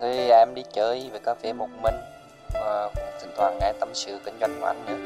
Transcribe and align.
Thì 0.00 0.28
em 0.30 0.54
đi 0.54 0.62
chơi 0.74 1.10
về 1.12 1.18
cà 1.24 1.34
phê 1.42 1.52
một 1.52 1.68
mình 1.82 1.94
và 2.54 2.90
cũng 2.94 3.04
thỉnh 3.20 3.30
thoảng 3.36 3.58
nghe 3.60 3.72
tâm 3.80 3.88
sự 3.94 4.18
kinh 4.24 4.34
doanh 4.40 4.60
của 4.60 4.66
anh 4.66 4.86
nữa. 4.86 4.96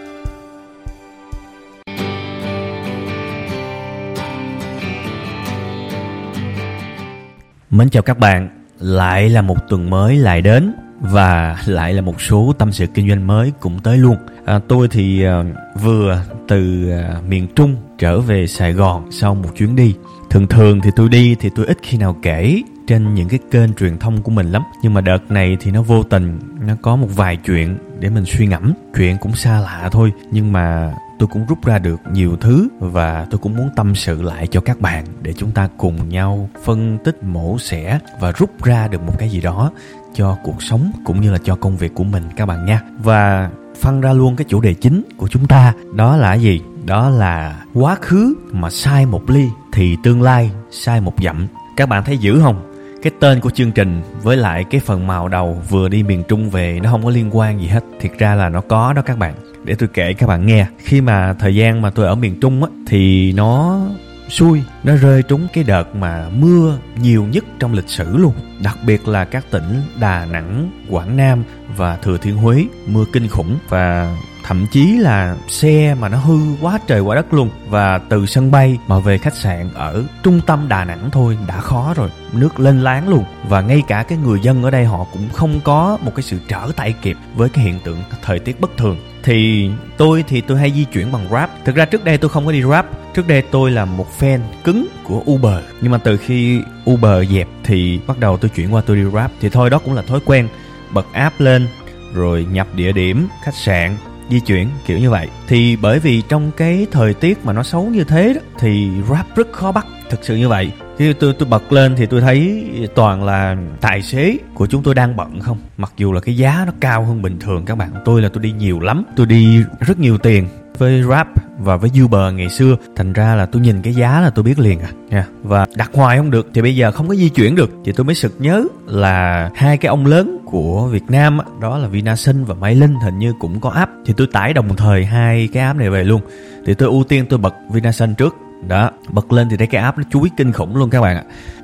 Mến 7.71 7.91
chào 7.91 8.03
các 8.03 8.19
bạn, 8.19 8.49
lại 8.79 9.29
là 9.29 9.43
một 9.43 9.57
tuần 9.69 9.91
mới 9.91 10.17
lại 10.17 10.43
đến 10.43 10.73
và 11.01 11.59
lại 11.67 11.95
là 11.95 12.03
một 12.03 12.21
số 12.21 12.53
tâm 12.59 12.73
sự 12.73 12.87
kinh 12.95 13.09
doanh 13.09 13.27
mới 13.27 13.53
cũng 13.61 13.79
tới 13.79 13.97
luôn. 13.99 14.17
À, 14.45 14.61
tôi 14.69 14.89
thì 14.91 15.25
à, 15.25 15.45
vừa 15.83 16.23
từ 16.49 16.91
à, 16.91 17.21
miền 17.29 17.49
Trung 17.55 17.77
trở 17.99 18.21
về 18.21 18.47
Sài 18.47 18.73
Gòn 18.73 19.13
sau 19.13 19.35
một 19.35 19.49
chuyến 19.57 19.77
đi. 19.77 19.95
Thường 20.31 20.47
thường 20.47 20.81
thì 20.81 20.91
tôi 20.97 21.09
đi 21.09 21.37
thì 21.41 21.51
tôi 21.57 21.67
ít 21.67 21.79
khi 21.83 21.99
nào 21.99 22.17
kể 22.23 22.63
trên 22.91 23.15
những 23.15 23.29
cái 23.29 23.39
kênh 23.51 23.75
truyền 23.75 23.99
thông 23.99 24.23
của 24.23 24.31
mình 24.31 24.53
lắm. 24.53 24.63
Nhưng 24.83 24.95
mà 24.95 25.01
đợt 25.01 25.31
này 25.31 25.57
thì 25.61 25.71
nó 25.71 25.83
vô 25.83 26.03
tình, 26.03 26.39
nó 26.67 26.75
có 26.83 26.97
một 26.97 27.07
vài 27.17 27.37
chuyện 27.37 27.79
để 28.01 28.11
mình 28.11 28.25
suy 28.25 28.47
ngẫm. 28.47 28.73
Chuyện 28.97 29.17
cũng 29.21 29.35
xa 29.35 29.61
lạ 29.61 29.89
thôi, 29.93 30.13
nhưng 30.31 30.53
mà 30.53 30.95
tôi 31.19 31.29
cũng 31.33 31.47
rút 31.47 31.65
ra 31.65 31.79
được 31.79 32.01
nhiều 32.13 32.37
thứ 32.37 32.69
và 32.81 33.27
tôi 33.31 33.39
cũng 33.39 33.57
muốn 33.57 33.69
tâm 33.77 33.95
sự 33.95 34.23
lại 34.23 34.47
cho 34.47 34.61
các 34.61 34.81
bạn 34.81 35.05
để 35.23 35.33
chúng 35.33 35.51
ta 35.51 35.69
cùng 35.77 36.09
nhau 36.09 36.49
phân 36.65 36.99
tích, 37.05 37.25
mổ 37.25 37.59
xẻ 37.59 37.99
và 38.21 38.33
rút 38.33 38.65
ra 38.65 38.89
được 38.89 39.03
một 39.03 39.19
cái 39.19 39.29
gì 39.29 39.41
đó 39.41 39.71
cho 40.15 40.37
cuộc 40.45 40.63
sống 40.63 40.93
cũng 41.05 41.21
như 41.21 41.33
là 41.33 41.39
cho 41.45 41.57
công 41.57 41.77
việc 41.77 41.95
của 41.95 42.05
mình 42.05 42.25
các 42.37 42.47
bạn 42.47 42.65
nha. 42.65 42.81
Và 43.03 43.51
phân 43.81 44.01
ra 44.01 44.13
luôn 44.13 44.37
cái 44.37 44.45
chủ 44.49 44.61
đề 44.61 44.75
chính 44.75 45.03
của 45.17 45.29
chúng 45.29 45.47
ta, 45.47 45.73
đó 45.95 46.17
là 46.17 46.35
gì? 46.35 46.61
Đó 46.85 47.11
là 47.11 47.65
quá 47.75 47.97
khứ 48.01 48.35
mà 48.53 48.71
sai 48.71 49.07
một 49.07 49.31
ly 49.31 49.49
thì 49.73 49.97
tương 50.03 50.23
lai 50.23 50.51
sai 50.71 51.01
một 51.01 51.15
dặm. 51.25 51.47
Các 51.77 51.89
bạn 51.89 52.05
thấy 52.05 52.19
dữ 52.19 52.41
không? 52.43 52.70
Cái 53.03 53.13
tên 53.21 53.41
của 53.41 53.51
chương 53.51 53.73
trình 53.73 54.03
với 54.23 54.37
lại 54.37 54.65
cái 54.71 54.81
phần 54.81 55.07
màu 55.07 55.29
đầu 55.29 55.63
vừa 55.69 55.89
đi 55.89 56.03
miền 56.03 56.23
trung 56.29 56.51
về 56.51 56.81
nó 56.83 56.91
không 56.91 57.05
có 57.05 57.11
liên 57.11 57.37
quan 57.37 57.61
gì 57.61 57.67
hết. 57.67 57.85
Thiệt 58.01 58.13
ra 58.19 58.35
là 58.35 58.49
nó 58.49 58.61
có 58.61 58.93
đó 58.93 59.03
các 59.03 59.19
bạn. 59.19 59.35
Để 59.65 59.75
tôi 59.75 59.89
kể 59.95 60.13
các 60.13 60.27
bạn 60.27 60.47
nghe. 60.47 60.67
Khi 60.79 61.01
mà 61.01 61.35
thời 61.39 61.55
gian 61.55 61.83
mà 61.83 61.91
tôi 61.91 62.07
ở 62.07 62.15
miền 62.15 62.41
trung 62.41 62.65
á, 62.65 62.71
thì 62.87 63.33
nó 63.33 63.81
xui, 64.29 64.63
nó 64.85 64.97
rơi 64.97 65.23
trúng 65.23 65.47
cái 65.53 65.65
đợt 65.65 65.95
mà 65.95 66.29
mưa 66.29 66.79
nhiều 67.03 67.25
nhất 67.25 67.45
trong 67.59 67.75
lịch 67.75 67.89
sử 67.89 68.17
luôn. 68.17 68.33
Đặc 68.63 68.79
biệt 68.87 69.09
là 69.09 69.25
các 69.25 69.45
tỉnh 69.51 69.83
đà 70.01 70.25
nẵng, 70.25 70.71
quảng 70.89 71.17
nam 71.17 71.45
và 71.77 71.97
thừa 71.97 72.17
thiên 72.17 72.37
huế, 72.37 72.65
mưa 72.87 73.05
kinh 73.13 73.29
khủng. 73.29 73.59
Và 73.69 74.17
thậm 74.51 74.67
chí 74.67 74.97
là 74.97 75.37
xe 75.49 75.95
mà 75.95 76.09
nó 76.09 76.19
hư 76.19 76.39
quá 76.61 76.79
trời 76.87 77.01
quá 77.01 77.15
đất 77.17 77.35
luôn. 77.35 77.51
Và 77.69 77.99
từ 77.99 78.27
sân 78.27 78.51
bay 78.51 78.79
mà 78.87 78.99
về 78.99 79.19
khách 79.19 79.37
sạn 79.37 79.71
ở 79.75 80.05
trung 80.23 80.41
tâm 80.47 80.69
đà 80.69 80.85
nẵng 80.85 81.11
thôi, 81.11 81.39
đã 81.47 81.61
khó 81.61 81.95
rồi. 81.97 82.11
Nước 82.33 82.61
lên 82.61 82.81
láng 82.81 83.09
luôn. 83.09 83.25
Và 83.49 83.61
ngay 83.61 83.83
cả 83.89 84.03
cái 84.03 84.19
người 84.19 84.41
dân 84.43 84.63
ở 84.63 84.71
đây 84.71 84.85
họ 84.85 85.07
cũng 85.13 85.29
không 85.33 85.61
có 85.65 85.99
một 86.03 86.13
cái 86.15 86.23
sự 86.23 86.39
trở 86.49 86.71
tay 86.77 86.95
kịp 87.03 87.17
với 87.35 87.49
cái 87.49 87.65
hiện 87.65 87.79
tượng 87.85 88.03
thời 88.23 88.39
tiết 88.39 88.61
bất 88.61 88.77
thường. 88.77 88.97
Thì 89.23 89.71
tôi 89.97 90.25
thì 90.29 90.41
tôi 90.41 90.59
hay 90.59 90.73
di 90.73 90.85
chuyển 90.85 91.13
bằng 91.13 91.29
grab. 91.29 91.51
Thực 91.65 91.77
ra 91.77 91.85
trước 91.85 92.05
đây 92.05 92.19
tôi 92.19 92.29
không 92.29 92.47
có 92.47 92.53
đi 92.53 92.61
grab. 92.61 92.87
Trước 93.15 93.29
đây 93.29 93.43
tôi 93.43 93.71
là 93.71 93.85
một 93.85 94.07
fan 94.19 94.41
cứng 94.65 94.87
của 95.05 95.23
uber. 95.31 95.65
Nhưng 95.81 95.93
mà 95.93 95.99
từ 95.99 96.17
khi 96.17 96.61
uber 96.91 97.31
dẹp 97.31 97.49
thì 97.65 98.01
bắt 98.07 98.19
đầu 98.19 98.37
tôi 98.37 98.49
chuyển 98.49 98.75
qua 98.75 98.83
tôi 98.87 98.97
đi 98.97 99.03
grab. 99.03 99.31
Thì 99.41 99.49
thôi, 99.49 99.71
đó 99.71 99.79
cũng 99.79 99.95
là 99.95 100.03
thói 100.03 100.21
quen. 100.25 100.49
Bật 100.91 101.07
app 101.13 101.41
lên, 101.41 101.69
rồi 102.15 102.47
nhập 102.51 102.67
địa 102.75 102.93
điểm, 102.93 103.29
khách 103.45 103.55
sạn 103.55 103.97
di 104.31 104.41
chuyển 104.41 104.69
kiểu 104.87 104.99
như 104.99 105.11
vậy. 105.11 105.29
Thì 105.49 105.77
bởi 105.77 105.99
vì 105.99 106.23
trong 106.29 106.51
cái 106.57 106.87
thời 106.91 107.15
tiết 107.15 107.45
mà 107.45 107.53
nó 107.53 107.63
xấu 107.63 107.85
như 107.85 108.05
thế 108.05 108.33
đó, 108.35 108.41
thì 108.59 108.89
rap 109.11 109.37
rất 109.37 109.53
khó 109.53 109.73
bắt, 109.73 109.87
thực 110.11 110.25
sự 110.25 110.37
như 110.37 110.49
vậy. 110.49 110.73
Khi 110.99 111.13
tôi 111.13 111.35
tôi 111.39 111.49
bật 111.49 111.73
lên 111.73 111.95
thì 111.97 112.07
tôi 112.07 112.21
thấy 112.21 112.71
toàn 112.95 113.25
là 113.25 113.57
tài 113.81 114.03
xế 114.03 114.37
của 114.55 114.67
chúng 114.67 114.83
tôi 114.83 114.95
đang 114.95 115.17
bận 115.17 115.41
không? 115.41 115.59
Mặc 115.77 115.93
dù 115.97 116.13
là 116.13 116.21
cái 116.21 116.37
giá 116.37 116.65
nó 116.67 116.73
cao 116.81 117.05
hơn 117.05 117.23
bình 117.23 117.39
thường 117.41 117.65
các 117.65 117.75
bạn. 117.75 117.91
Tôi 118.05 118.23
là 118.23 118.29
tôi 118.29 118.43
đi 118.43 118.53
nhiều 118.53 118.81
lắm, 118.81 119.05
tôi 119.17 119.27
đi 119.27 119.63
rất 119.81 119.99
nhiều 119.99 120.19
tiền 120.19 120.49
với 120.81 121.03
rap 121.03 121.29
và 121.59 121.77
với 121.77 121.91
Uber 122.03 122.35
ngày 122.35 122.49
xưa. 122.49 122.77
Thành 122.97 123.13
ra 123.13 123.35
là 123.35 123.47
tôi 123.47 123.63
nhìn 123.63 123.83
cái 123.83 123.95
giá 123.95 124.21
là 124.21 124.31
tôi 124.31 124.43
biết 124.43 124.59
liền 124.59 124.81
à. 124.81 124.91
Nha. 125.11 125.27
Và 125.43 125.67
đặt 125.77 125.91
hoài 125.95 126.17
không 126.17 126.31
được. 126.31 126.49
Thì 126.55 126.63
bây 126.63 126.77
giờ 126.77 126.91
không 126.91 127.09
có 127.09 127.15
di 127.15 127.29
chuyển 127.29 127.55
được. 127.55 127.71
Thì 127.85 127.93
tôi 127.93 128.05
mới 128.05 128.15
sực 128.15 128.35
nhớ 128.39 128.65
là 128.87 129.51
hai 129.55 129.77
cái 129.77 129.89
ông 129.89 130.07
lớn 130.07 130.39
của 130.45 130.87
Việt 130.87 131.05
Nam 131.09 131.39
đó 131.61 131.79
là 131.79 131.89
Vinasun 131.89 132.45
và 132.45 132.55
máy 132.55 132.75
Linh 132.75 132.95
hình 133.05 133.19
như 133.19 133.33
cũng 133.41 133.61
có 133.61 133.71
app. 133.71 133.93
Thì 134.07 134.15
tôi 134.17 134.27
tải 134.33 134.53
đồng 134.53 134.77
thời 134.77 135.05
hai 135.05 135.49
cái 135.53 135.63
app 135.63 135.79
này 135.79 135.91
về 135.91 136.05
luôn. 136.05 136.21
Thì 136.67 136.75
tôi 136.75 136.89
ưu 136.89 137.05
tiên 137.05 137.25
tôi 137.29 137.39
bật 137.39 137.55
Vinasun 137.73 138.15
trước 138.15 138.37
đó, 138.69 138.91
bật 139.09 139.33
lên 139.33 139.49
thì 139.51 139.57
thấy 139.57 139.67
cái 139.67 139.83
app 139.83 139.99
nó 139.99 140.05
chuối 140.11 140.31
kinh 140.37 140.53
khủng 140.53 140.77
luôn 140.77 140.91
các 140.91 141.01
bạn 141.01 141.17
ạ. 141.17 141.23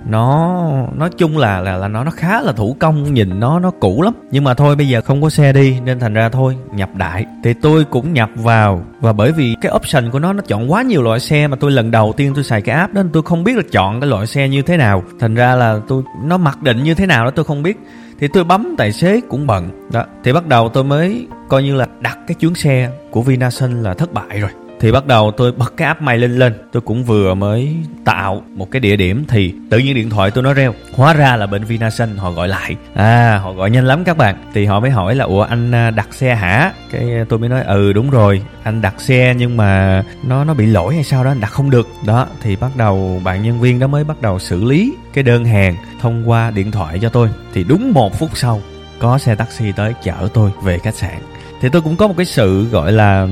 Nó, 0.09 0.63
nói 0.95 1.11
chung 1.19 1.39
là 1.39 1.61
là 1.61 1.77
là 1.77 1.89
nó 1.89 2.05
nó 2.05 2.11
khá 2.11 2.41
là 2.41 2.53
thủ 2.53 2.77
công, 2.81 3.15
nhìn 3.15 3.41
nó 3.41 3.59
nó 3.59 3.71
cũ 3.71 4.03
lắm. 4.03 4.15
Nhưng 4.31 4.45
mà 4.45 4.55
thôi, 4.55 4.77
bây 4.77 4.89
giờ 4.89 5.01
không 5.01 5.23
có 5.23 5.31
xe 5.31 5.53
đi, 5.53 5.81
nên 5.81 5.99
thành 5.99 6.15
ra 6.15 6.29
thôi, 6.29 6.57
nhập 6.73 6.91
đại. 6.95 7.27
Thì 7.45 7.55
tôi 7.55 7.85
cũng 7.85 8.13
nhập 8.13 8.31
vào. 8.35 8.85
Và 9.01 9.13
bởi 9.13 9.33
vì 9.33 9.57
cái 9.61 9.73
option 9.75 10.11
của 10.11 10.19
nó 10.19 10.33
nó 10.33 10.43
chọn 10.43 10.73
quá 10.73 10.83
nhiều 10.83 11.03
loại 11.03 11.21
xe 11.21 11.47
mà 11.47 11.57
tôi 11.61 11.71
lần 11.71 11.91
đầu 11.91 12.15
tiên 12.17 12.33
tôi 12.35 12.45
xài 12.45 12.63
cái 12.63 12.77
app 12.77 12.95
đó, 12.95 13.03
nên 13.03 13.13
tôi 13.13 13.23
không 13.23 13.45
biết 13.45 13.57
là 13.57 13.63
chọn 13.73 14.01
cái 14.01 14.11
loại 14.11 14.27
xe 14.27 14.49
như 14.49 14.63
thế 14.63 14.77
nào. 14.77 15.03
Thành 15.21 15.35
ra 15.35 15.55
là 15.55 15.81
tôi, 15.89 16.03
nó 16.25 16.37
mặc 16.37 16.63
định 16.63 16.83
như 16.83 16.95
thế 16.95 17.07
nào 17.07 17.25
đó 17.25 17.31
tôi 17.31 17.45
không 17.45 17.63
biết. 17.63 17.79
Thì 18.21 18.29
tôi 18.29 18.45
bấm 18.45 18.75
tài 18.79 18.93
xế 18.93 19.21
cũng 19.29 19.47
bận. 19.47 19.89
Đó, 19.93 20.05
thì 20.25 20.33
bắt 20.33 20.47
đầu 20.47 20.69
tôi 20.69 20.85
mới 20.85 21.27
coi 21.49 21.63
như 21.63 21.75
là 21.75 21.87
đặt 22.01 22.19
cái 22.27 22.35
chuyến 22.35 22.55
xe 22.55 22.91
của 23.11 23.23
Vinasun 23.23 23.83
là 23.83 23.95
thất 23.95 24.13
bại 24.13 24.41
rồi 24.41 24.51
thì 24.81 24.93
bắt 24.93 25.07
đầu 25.07 25.33
tôi 25.37 25.53
bật 25.53 25.77
cái 25.77 25.87
app 25.87 26.03
mày 26.03 26.19
lên. 26.19 26.37
Lên 26.37 26.55
tôi 26.73 26.81
cũng 26.81 27.05
vừa 27.05 27.35
mới 27.35 27.77
tạo 28.05 28.43
một 28.55 28.71
cái 28.71 28.81
địa 28.81 28.97
điểm 28.97 29.25
thì 29.29 29.55
tự 29.71 29.79
nhiên 29.79 29.95
điện 29.95 30.11
thoại 30.11 30.31
tôi 30.31 30.45
nó 30.45 30.55
reo. 30.55 30.75
Hóa 30.93 31.13
ra 31.13 31.37
là 31.37 31.47
bệnh 31.47 31.65
vinasun 31.65 32.17
họ 32.17 32.31
gọi 32.31 32.49
lại. 32.49 32.77
À 32.95 33.41
họ 33.43 33.53
gọi 33.53 33.71
nhanh 33.71 33.87
lắm 33.87 34.05
các 34.05 34.17
bạn. 34.17 34.37
Thì 34.55 34.65
họ 34.65 34.81
mới 34.81 34.91
hỏi 34.91 35.15
là, 35.15 35.25
ủa, 35.25 35.43
anh 35.43 35.75
à, 35.75 35.91
đặt 35.91 36.15
xe 36.15 36.35
hả? 36.35 36.73
Cái 36.91 37.11
tôi 37.29 37.39
mới 37.39 37.49
nói 37.49 37.63
ừ 37.63 37.93
đúng 37.93 38.11
rồi, 38.11 38.43
anh 38.63 38.83
đặt 38.83 39.01
xe 39.01 39.35
nhưng 39.39 39.57
mà 39.57 40.03
nó 40.23 40.45
nó 40.45 40.55
bị 40.55 40.67
lỗi 40.67 40.95
hay 40.95 41.05
sao 41.05 41.25
đó, 41.25 41.31
anh 41.31 41.41
đặt 41.41 41.51
không 41.51 41.71
được. 41.71 41.89
Đó, 42.07 42.27
thì 42.43 42.57
bắt 42.57 42.71
đầu 42.77 43.21
bạn 43.25 43.43
nhân 43.43 43.61
viên 43.61 43.79
đó 43.79 43.87
mới 43.87 44.05
bắt 44.05 44.23
đầu 44.23 44.39
xử 44.39 44.65
lý 44.65 44.95
cái 45.15 45.25
đơn 45.25 45.45
hàng 45.45 45.77
thông 46.01 46.31
qua 46.31 46.51
điện 46.51 46.71
thoại 46.71 46.99
cho 47.03 47.09
tôi. 47.09 47.29
Thì 47.55 47.65
đúng 47.65 47.93
một 47.93 48.19
phút 48.19 48.31
sau, 48.35 48.61
có 48.99 49.19
xe 49.19 49.35
taxi 49.35 49.73
tới 49.73 49.93
chở 50.03 50.29
tôi 50.35 50.51
về 50.63 50.79
khách 50.79 50.95
sạn. 50.95 51.19
Thì 51.61 51.69
tôi 51.69 51.83
cũng 51.83 51.97
có 51.97 52.07
một 52.09 52.15
cái 52.17 52.27
sự 52.27 52.65
gọi 52.65 52.93
là 52.93 53.29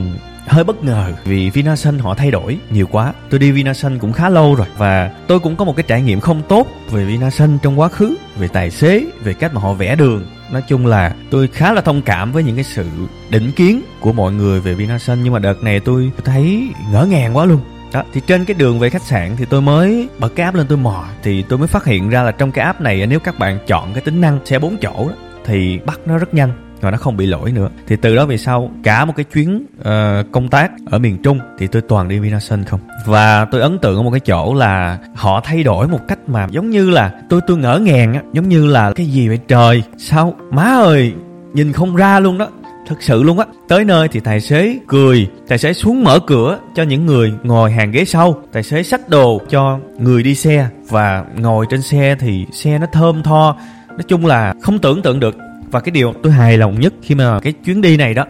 hơi 0.46 0.64
bất 0.64 0.84
ngờ 0.84 1.12
vì 1.24 1.50
Vinasun 1.50 1.98
họ 1.98 2.14
thay 2.14 2.30
đổi 2.30 2.58
nhiều 2.70 2.86
quá. 2.86 3.12
Tôi 3.30 3.40
đi 3.40 3.50
Vinasun 3.50 3.98
cũng 3.98 4.12
khá 4.12 4.28
lâu 4.28 4.54
rồi 4.54 4.66
và 4.76 5.10
tôi 5.26 5.40
cũng 5.40 5.56
có 5.56 5.64
một 5.64 5.76
cái 5.76 5.84
trải 5.88 6.02
nghiệm 6.02 6.20
không 6.20 6.42
tốt 6.48 6.66
về 6.90 7.04
Vinasun 7.04 7.58
trong 7.62 7.80
quá 7.80 7.88
khứ, 7.88 8.14
về 8.36 8.48
tài 8.48 8.70
xế, 8.70 9.04
về 9.22 9.34
cách 9.34 9.54
mà 9.54 9.60
họ 9.60 9.72
vẽ 9.72 9.96
đường. 9.96 10.26
Nói 10.52 10.62
chung 10.68 10.86
là 10.86 11.14
tôi 11.30 11.48
khá 11.48 11.72
là 11.72 11.80
thông 11.80 12.02
cảm 12.02 12.32
với 12.32 12.42
những 12.42 12.54
cái 12.54 12.64
sự 12.64 12.86
định 13.30 13.52
kiến 13.52 13.82
của 14.00 14.12
mọi 14.12 14.32
người 14.32 14.60
về 14.60 14.74
Vinasun 14.74 15.22
nhưng 15.22 15.32
mà 15.32 15.38
đợt 15.38 15.62
này 15.62 15.80
tôi 15.80 16.10
thấy 16.24 16.68
ngỡ 16.92 17.04
ngàng 17.04 17.36
quá 17.36 17.44
luôn. 17.44 17.60
Đó, 17.92 18.04
thì 18.12 18.20
trên 18.26 18.44
cái 18.44 18.54
đường 18.54 18.78
về 18.78 18.90
khách 18.90 19.02
sạn 19.02 19.36
thì 19.36 19.44
tôi 19.44 19.62
mới 19.62 20.08
bật 20.18 20.32
cái 20.36 20.44
app 20.44 20.56
lên 20.56 20.66
tôi 20.66 20.78
mò 20.78 21.04
thì 21.22 21.44
tôi 21.48 21.58
mới 21.58 21.68
phát 21.68 21.84
hiện 21.84 22.08
ra 22.10 22.22
là 22.22 22.32
trong 22.32 22.52
cái 22.52 22.64
app 22.64 22.80
này 22.80 23.06
nếu 23.06 23.20
các 23.20 23.38
bạn 23.38 23.58
chọn 23.66 23.92
cái 23.92 24.02
tính 24.02 24.20
năng 24.20 24.46
xe 24.46 24.58
4 24.58 24.76
chỗ 24.76 25.08
đó 25.08 25.14
thì 25.44 25.78
bắt 25.86 26.00
nó 26.06 26.18
rất 26.18 26.34
nhanh 26.34 26.63
và 26.84 26.90
nó 26.90 26.96
không 26.96 27.16
bị 27.16 27.26
lỗi 27.26 27.52
nữa. 27.52 27.68
Thì 27.86 27.96
từ 27.96 28.16
đó 28.16 28.26
về 28.26 28.36
sau 28.36 28.70
cả 28.82 29.04
một 29.04 29.12
cái 29.16 29.24
chuyến 29.24 29.66
uh, 29.80 29.86
công 30.32 30.48
tác 30.48 30.70
ở 30.90 30.98
miền 30.98 31.22
trung 31.22 31.38
thì 31.58 31.66
tôi 31.66 31.82
toàn 31.82 32.08
đi 32.08 32.18
vinasun 32.18 32.64
không. 32.64 32.80
Và 33.06 33.44
tôi 33.44 33.60
ấn 33.60 33.78
tượng 33.78 33.96
ở 33.96 34.02
một 34.02 34.10
cái 34.10 34.20
chỗ 34.20 34.54
là 34.54 34.98
họ 35.14 35.40
thay 35.44 35.62
đổi 35.62 35.88
một 35.88 36.00
cách 36.08 36.18
mà 36.26 36.46
giống 36.50 36.70
như 36.70 36.90
là 36.90 37.12
tôi 37.28 37.40
tôi 37.46 37.56
ngỡ 37.56 37.78
ngàng 37.78 38.14
á 38.14 38.22
giống 38.32 38.48
như 38.48 38.66
là 38.66 38.92
cái 38.92 39.06
gì 39.06 39.28
vậy 39.28 39.38
trời? 39.48 39.82
Sao? 39.98 40.34
Má 40.50 40.62
ơi! 40.62 41.12
Nhìn 41.52 41.72
không 41.72 41.96
ra 41.96 42.20
luôn 42.20 42.38
đó. 42.38 42.48
Thật 42.88 42.96
sự 43.00 43.22
luôn 43.22 43.38
á. 43.38 43.46
Tới 43.68 43.84
nơi 43.84 44.08
thì 44.08 44.20
tài 44.20 44.40
xế 44.40 44.78
cười 44.88 45.30
tài 45.48 45.58
xế 45.58 45.72
xuống 45.72 46.04
mở 46.04 46.18
cửa 46.18 46.58
cho 46.74 46.82
những 46.82 47.06
người 47.06 47.32
ngồi 47.42 47.72
hàng 47.72 47.90
ghế 47.90 48.04
sau. 48.04 48.42
Tài 48.52 48.62
xế 48.62 48.82
xách 48.82 49.08
đồ 49.08 49.40
cho 49.50 49.78
người 49.98 50.22
đi 50.22 50.34
xe 50.34 50.68
và 50.88 51.24
ngồi 51.36 51.66
trên 51.70 51.82
xe 51.82 52.16
thì 52.20 52.46
xe 52.52 52.78
nó 52.78 52.86
thơm 52.92 53.22
tho. 53.22 53.56
Nói 53.88 54.02
chung 54.08 54.26
là 54.26 54.54
không 54.62 54.78
tưởng 54.78 55.02
tượng 55.02 55.20
được 55.20 55.36
và 55.74 55.80
cái 55.80 55.90
điều 55.90 56.12
tôi 56.22 56.32
hài 56.32 56.58
lòng 56.58 56.80
nhất 56.80 56.94
khi 57.02 57.14
mà 57.14 57.40
cái 57.40 57.52
chuyến 57.52 57.80
đi 57.80 57.96
này 57.96 58.14
đó 58.14 58.24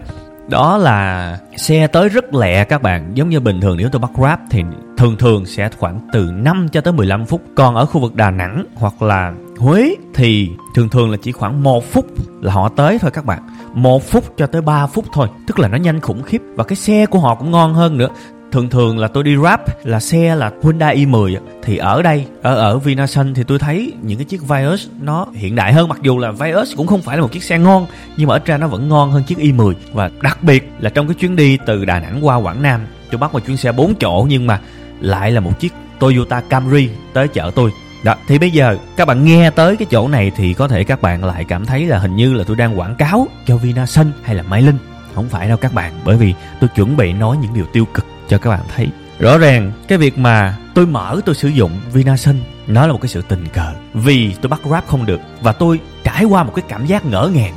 đó 0.49 0.77
là 0.77 1.39
xe 1.57 1.87
tới 1.87 2.09
rất 2.09 2.35
lẹ 2.35 2.65
các 2.65 2.83
bạn. 2.83 3.11
Giống 3.15 3.29
như 3.29 3.41
bình 3.41 3.61
thường 3.61 3.77
nếu 3.77 3.89
tôi 3.93 4.01
bắt 4.01 4.11
grab 4.15 4.39
thì 4.51 4.63
thường 4.97 5.17
thường 5.17 5.47
sẽ 5.47 5.69
khoảng 5.79 6.01
từ 6.13 6.31
5 6.33 6.69
cho 6.73 6.81
tới 6.81 6.93
15 6.93 7.27
phút. 7.27 7.43
Còn 7.55 7.75
ở 7.75 7.87
khu 7.87 8.01
vực 8.01 8.15
Đà 8.15 8.31
Nẵng 8.31 8.65
hoặc 8.75 9.03
là 9.03 9.33
Huế 9.59 9.95
thì 10.15 10.49
thường 10.75 10.89
thường 10.89 11.11
là 11.11 11.17
chỉ 11.23 11.33
khoảng 11.33 11.63
một 11.63 11.93
phút 11.93 12.07
là 12.43 12.53
họ 12.53 12.69
tới 12.69 12.99
thôi 12.99 13.11
các 13.11 13.25
bạn. 13.25 13.39
Một 13.75 14.03
phút 14.05 14.25
cho 14.37 14.47
tới 14.47 14.63
3 14.63 14.87
phút 14.87 15.05
thôi. 15.13 15.29
Tức 15.47 15.59
là 15.59 15.69
nó 15.69 15.77
nhanh 15.77 16.01
khủng 16.01 16.23
khiếp. 16.23 16.43
Và 16.55 16.65
cái 16.65 16.77
xe 16.77 17.07
của 17.07 17.19
họ 17.19 17.35
cũng 17.35 17.51
ngon 17.51 17.75
hơn 17.75 17.99
nữa 17.99 18.09
thường 18.55 18.71
thường 18.71 18.99
là 18.99 19.09
tôi 19.09 19.25
đi 19.25 19.37
rap 19.37 19.85
là 19.87 20.01
xe 20.01 20.35
là 20.35 20.51
Hyundai 20.63 20.97
i10 20.97 21.37
thì 21.63 21.77
ở 21.77 22.03
đây 22.03 22.27
ở 22.43 22.55
ở 22.55 22.79
Vinasun 22.79 23.35
thì 23.35 23.45
tôi 23.45 23.59
thấy 23.59 23.93
những 24.03 24.19
cái 24.19 24.25
chiếc 24.25 24.49
Vios 24.49 24.87
nó 25.01 25.27
hiện 25.35 25.55
đại 25.55 25.73
hơn. 25.73 25.89
Mặc 25.89 25.99
dù 26.03 26.19
là 26.19 26.31
Vios 26.31 26.77
cũng 26.77 26.87
không 26.87 27.03
phải 27.03 27.17
là 27.17 27.23
một 27.23 27.33
chiếc 27.33 27.43
xe 27.43 27.59
ngon 27.59 27.87
nhưng 28.17 28.29
mà 28.29 28.35
ít 28.35 28.47
ra 28.47 28.57
nó 28.57 28.67
vẫn 28.67 28.89
ngon 28.89 29.11
hơn 29.11 29.23
chiếc 29.23 29.39
i10 29.39 29.75
và 29.93 30.11
đặc 30.23 30.43
biệt 30.43 30.71
là 30.79 30.91
trong 30.91 31.09
cái 31.09 31.15
chuyến 31.15 31.37
đi 31.37 31.59
từ 31.67 31.85
Đà 31.85 32.01
Nẵng 32.01 32.27
qua 32.27 32.37
Quảng 32.37 32.63
Nam 32.63 32.81
tôi 33.11 33.19
bắt 33.19 33.33
một 33.33 33.47
chuyến 33.47 33.57
xe 33.57 33.73
4 33.73 33.95
chỗ 33.95 34.27
nhưng 34.29 34.47
mà 34.47 34.61
lại 35.01 35.31
là 35.31 35.41
một 35.41 35.61
chiếc 35.61 35.73
Toyota 35.99 36.41
Camry 36.41 36.89
tới 37.13 37.29
chở 37.29 37.51
tôi. 37.55 37.71
Đó, 38.05 38.15
thì 38.29 38.39
bây 38.39 38.51
giờ 38.51 38.77
các 38.97 39.09
bạn 39.09 39.25
nghe 39.25 39.51
tới 39.51 39.77
cái 39.77 39.87
chỗ 39.91 40.09
này 40.09 40.33
thì 40.37 40.55
có 40.55 40.69
thể 40.69 40.85
các 40.85 41.03
bạn 41.03 41.25
lại 41.25 41.45
cảm 41.45 41.67
thấy 41.67 41.87
là 41.87 41.99
hình 41.99 42.17
như 42.17 42.35
là 42.35 42.45
tôi 42.47 42.57
đang 42.57 42.79
quảng 42.79 42.95
cáo 42.95 43.29
cho 43.47 43.57
Vinasun 43.57 44.13
hay 44.23 44.35
là 44.35 44.43
Mai 44.43 44.63
Linh. 44.63 44.79
Không 45.15 45.29
phải 45.29 45.49
đâu 45.49 45.57
các 45.57 45.75
bạn, 45.75 45.93
bởi 46.05 46.17
vì 46.17 46.35
tôi 46.61 46.71
chuẩn 46.77 46.97
bị 46.97 47.13
nói 47.13 47.37
những 47.43 47.55
điều 47.55 47.67
tiêu 47.73 47.85
cực 47.95 48.07
cho 48.29 48.39
các 48.39 48.51
bạn 48.51 48.61
thấy. 48.77 48.89
Rõ 49.19 49.39
ràng 49.39 49.73
cái 49.89 49.99
việc 49.99 50.19
mà 50.19 50.57
tôi 50.75 50.87
mở 50.87 51.21
tôi 51.25 51.35
sử 51.35 51.49
dụng 51.49 51.73
Vinasun 51.93 52.41
nó 52.67 52.87
là 52.87 52.93
một 52.93 53.01
cái 53.03 53.09
sự 53.09 53.23
tình 53.23 53.47
cờ. 53.53 53.73
Vì 53.95 54.35
tôi 54.43 54.49
bắt 54.49 54.61
Grab 54.65 54.85
không 54.87 55.07
được 55.07 55.21
và 55.43 55.53
tôi 55.53 55.81
trải 56.05 56.25
qua 56.25 56.45
một 56.45 56.53
cái 56.55 56.65
cảm 56.69 56.87
giác 56.87 57.05
ngỡ 57.05 57.31
ngàng 57.35 57.55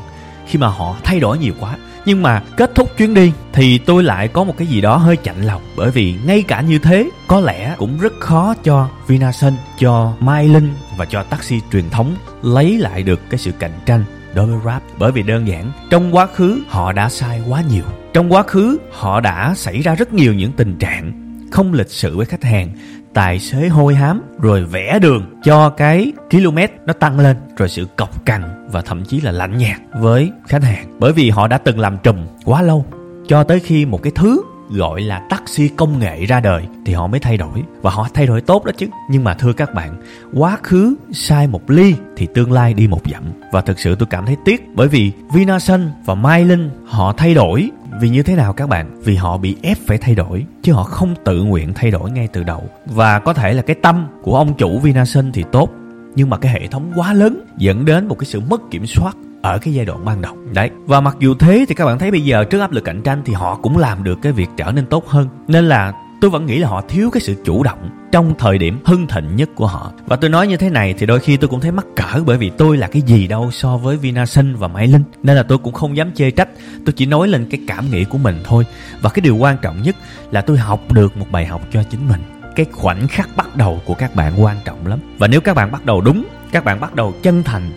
khi 0.48 0.60
mà 0.60 0.68
họ 0.68 0.96
thay 1.04 1.20
đổi 1.20 1.38
nhiều 1.38 1.54
quá. 1.60 1.78
Nhưng 2.06 2.24
mà 2.24 2.42
kết 2.58 2.72
thúc 2.76 2.98
chuyến 2.98 3.14
đi 3.14 3.32
thì 3.54 3.78
tôi 3.78 4.04
lại 4.04 4.28
có 4.28 4.44
một 4.44 4.54
cái 4.58 4.68
gì 4.68 4.82
đó 4.82 4.98
hơi 4.98 5.18
chạnh 5.18 5.42
lòng 5.42 5.62
bởi 5.76 5.92
vì 5.92 6.16
ngay 6.26 6.44
cả 6.48 6.62
như 6.62 6.80
thế 6.80 7.10
có 7.28 7.40
lẽ 7.40 7.76
cũng 7.78 8.00
rất 8.00 8.14
khó 8.20 8.54
cho 8.64 8.90
Vinasun, 9.08 9.54
cho 9.80 10.14
Mai 10.20 10.48
Linh 10.48 10.74
và 10.98 11.06
cho 11.06 11.24
taxi 11.24 11.62
truyền 11.72 11.90
thống 11.90 12.16
lấy 12.42 12.78
lại 12.78 13.04
được 13.04 13.20
cái 13.30 13.38
sự 13.38 13.52
cạnh 13.52 13.80
tranh 13.86 14.04
đối 14.34 14.46
với 14.46 14.60
Grab. 14.64 14.82
Bởi 14.98 15.12
vì 15.12 15.24
đơn 15.24 15.48
giản 15.48 15.72
trong 15.90 16.16
quá 16.16 16.28
khứ 16.36 16.62
họ 16.68 16.94
đã 16.94 17.10
sai 17.10 17.42
quá 17.48 17.64
nhiều 17.70 17.84
trong 18.18 18.34
quá 18.34 18.44
khứ, 18.44 18.78
họ 18.92 19.20
đã 19.22 19.54
xảy 19.56 19.82
ra 19.82 19.96
rất 19.96 20.14
nhiều 20.14 20.34
những 20.34 20.52
tình 20.52 20.76
trạng 20.78 21.12
không 21.52 21.74
lịch 21.74 21.90
sự 21.90 22.18
với 22.18 22.26
khách 22.26 22.44
hàng, 22.44 22.70
tài 23.14 23.40
xế 23.40 23.68
hôi 23.68 23.96
hám, 23.96 24.22
rồi 24.40 24.64
vẽ 24.64 25.00
đường 25.00 25.26
cho 25.44 25.70
cái 25.70 26.12
km 26.32 26.58
nó 26.86 26.94
tăng 26.94 27.20
lên, 27.20 27.38
rồi 27.58 27.70
sự 27.70 27.88
cọc 27.98 28.26
cằn 28.26 28.68
và 28.72 28.82
thậm 28.82 29.06
chí 29.06 29.22
là 29.22 29.32
lạnh 29.32 29.58
nhạt 29.58 29.82
với 30.00 30.32
khách 30.48 30.64
hàng. 30.64 30.98
Bởi 31.00 31.14
vì 31.14 31.30
họ 31.30 31.48
đã 31.48 31.58
từng 31.58 31.80
làm 31.80 31.98
trùm 32.04 32.16
quá 32.46 32.62
lâu, 32.62 32.86
cho 33.28 33.44
tới 33.44 33.60
khi 33.60 33.86
một 33.86 34.04
cái 34.04 34.12
thứ 34.16 34.42
gọi 34.70 35.02
là 35.02 35.28
taxi 35.30 35.68
công 35.68 36.00
nghệ 36.00 36.26
ra 36.26 36.40
đời 36.40 36.64
thì 36.86 36.94
họ 36.94 37.08
mới 37.08 37.20
thay 37.20 37.38
đổi. 37.38 37.64
Và 37.82 37.92
họ 37.92 38.08
thay 38.14 38.28
đổi 38.28 38.42
tốt 38.42 38.66
đó 38.66 38.72
chứ. 38.78 38.88
Nhưng 39.10 39.24
mà 39.24 39.34
thưa 39.34 39.54
các 39.54 39.74
bạn, 39.74 40.02
quá 40.34 40.58
khứ 40.64 40.96
sai 41.14 41.48
một 41.48 41.70
ly 41.70 41.96
thì 42.18 42.28
tương 42.34 42.52
lai 42.52 42.74
đi 42.74 42.88
một 42.88 43.02
dặm. 43.12 43.24
Và 43.52 43.62
thực 43.62 43.80
sự 43.80 43.96
tôi 43.96 44.08
cảm 44.10 44.26
thấy 44.26 44.36
tiếc 44.46 44.68
bởi 44.76 44.88
vì 44.88 45.12
Vinasun 45.34 45.92
và 46.06 46.16
Mai 46.16 46.46
Linh 46.46 46.70
họ 46.86 47.14
thay 47.18 47.34
đổi 47.34 47.70
vì 48.00 48.10
như 48.10 48.24
thế 48.24 48.36
nào 48.36 48.54
các 48.54 48.70
bạn? 48.70 49.02
Vì 49.04 49.16
họ 49.16 49.38
bị 49.38 49.56
ép 49.62 49.78
phải 49.88 49.98
thay 49.98 50.16
đổi, 50.16 50.46
chứ 50.62 50.74
họ 50.74 50.84
không 50.84 51.16
tự 51.26 51.44
nguyện 51.44 51.74
thay 51.76 51.92
đổi 51.92 52.12
ngay 52.12 52.28
từ 52.34 52.44
đầu. 52.44 52.70
Và 52.86 53.20
có 53.20 53.34
thể 53.34 53.54
là 53.54 53.62
cái 53.62 53.76
tâm 53.82 54.08
của 54.22 54.38
ông 54.38 54.54
chủ 54.54 54.80
Vinasun 54.80 55.32
thì 55.32 55.44
tốt, 55.52 55.70
nhưng 56.16 56.30
mà 56.30 56.38
cái 56.38 56.52
hệ 56.52 56.68
thống 56.68 56.92
quá 56.96 57.14
lớn 57.14 57.42
dẫn 57.58 57.86
đến 57.86 58.08
một 58.08 58.16
cái 58.20 58.26
sự 58.26 58.40
mất 58.40 58.62
kiểm 58.72 58.86
soát 58.86 59.16
ở 59.42 59.58
cái 59.58 59.74
giai 59.74 59.86
đoạn 59.86 60.06
ban 60.06 60.22
đầu. 60.22 60.38
Đấy. 60.54 60.70
Và 60.86 61.02
mặc 61.02 61.16
dù 61.20 61.34
thế 61.34 61.66
thì 61.70 61.76
các 61.76 61.86
bạn 61.86 62.00
thấy 62.00 62.12
bây 62.12 62.22
giờ 62.22 62.44
trước 62.44 62.60
áp 62.60 62.72
lực 62.72 62.84
cạnh 62.84 63.02
tranh 63.02 63.22
thì 63.26 63.34
họ 63.34 63.56
cũng 63.56 63.78
làm 63.78 64.04
được 64.04 64.20
cái 64.22 64.32
việc 64.32 64.50
trở 64.58 64.72
nên 64.72 64.86
tốt 64.86 65.08
hơn. 65.08 65.28
Nên 65.48 65.68
là 65.68 65.94
tôi 66.22 66.32
vẫn 66.32 66.46
nghĩ 66.46 66.60
là 66.60 66.68
họ 66.68 66.82
thiếu 66.88 67.10
cái 67.12 67.22
sự 67.22 67.36
chủ 67.46 67.64
động 67.64 67.90
trong 68.12 68.34
thời 68.40 68.58
điểm 68.58 68.80
hưng 68.86 69.08
thịnh 69.08 69.36
nhất 69.36 69.50
của 69.56 69.68
họ. 69.68 69.92
Và 70.06 70.16
tôi 70.16 70.30
nói 70.30 70.48
như 70.48 70.58
thế 70.58 70.70
này 70.70 70.94
thì 70.98 71.06
đôi 71.06 71.20
khi 71.20 71.38
tôi 71.38 71.48
cũng 71.48 71.62
thấy 71.62 71.72
mắc 71.72 71.86
cỡ 71.96 72.24
bởi 72.26 72.38
vì 72.38 72.52
tôi 72.58 72.78
là 72.78 72.88
cái 72.88 73.02
gì 73.02 73.28
đâu 73.28 73.52
so 73.52 73.78
với 73.78 73.98
Vinasun 73.98 74.56
và 74.56 74.68
Mai 74.68 74.88
Linh. 74.88 75.04
Nên 75.24 75.36
là 75.36 75.44
tôi 75.44 75.58
cũng 75.58 75.74
không 75.74 75.98
dám 75.98 76.12
chê 76.12 76.32
trách. 76.32 76.50
Tôi 76.86 76.94
chỉ 76.94 77.06
nói 77.06 77.28
lên 77.28 77.48
cái 77.50 77.60
cảm 77.68 77.92
nghĩ 77.92 78.04
của 78.04 78.18
mình 78.18 78.40
thôi. 78.44 78.66
Và 79.02 79.10
cái 79.10 79.22
điều 79.22 79.36
quan 79.36 79.58
trọng 79.62 79.82
nhất 79.82 79.96
là 80.32 80.42
tôi 80.42 80.58
học 80.58 80.92
được 80.92 81.18
một 81.18 81.26
bài 81.32 81.46
học 81.46 81.62
cho 81.72 81.84
chính 81.84 82.08
mình. 82.10 82.22
Cái 82.56 82.66
khoảnh 82.72 83.08
khắc 83.08 83.30
bắt 83.36 83.56
đầu 83.56 83.82
của 83.86 83.94
các 83.94 84.16
bạn 84.16 84.44
quan 84.44 84.58
trọng 84.66 84.88
lắm. 84.88 85.00
Và 85.18 85.28
nếu 85.28 85.42
các 85.42 85.54
bạn 85.54 85.72
bắt 85.72 85.86
đầu 85.86 86.02
đúng, 86.02 86.26
các 86.52 86.66
bạn 86.66 86.80
bắt 86.80 86.96
đầu 86.96 87.14
chân 87.24 87.44
thành, 87.44 87.72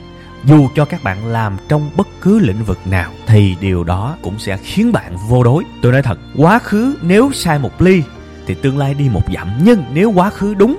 dù 0.44 0.68
cho 0.74 0.84
các 0.84 1.02
bạn 1.02 1.26
làm 1.26 1.56
trong 1.68 1.90
bất 1.96 2.08
cứ 2.20 2.38
lĩnh 2.38 2.64
vực 2.64 2.78
nào, 2.86 3.10
thì 3.26 3.56
điều 3.60 3.84
đó 3.84 4.16
cũng 4.22 4.38
sẽ 4.38 4.56
khiến 4.56 4.92
bạn 4.92 5.16
vô 5.28 5.42
đối. 5.42 5.64
Tôi 5.82 5.92
nói 5.92 6.02
thật, 6.02 6.18
quá 6.36 6.58
khứ 6.58 6.96
nếu 7.02 7.30
sai 7.32 7.58
một 7.58 7.82
ly 7.82 8.02
thì 8.50 8.56
tương 8.62 8.78
lai 8.78 8.94
đi 8.94 9.08
một 9.08 9.22
dặm. 9.34 9.48
Nhưng 9.64 9.84
nếu 9.92 10.10
quá 10.10 10.30
khứ 10.30 10.54
đúng, 10.54 10.78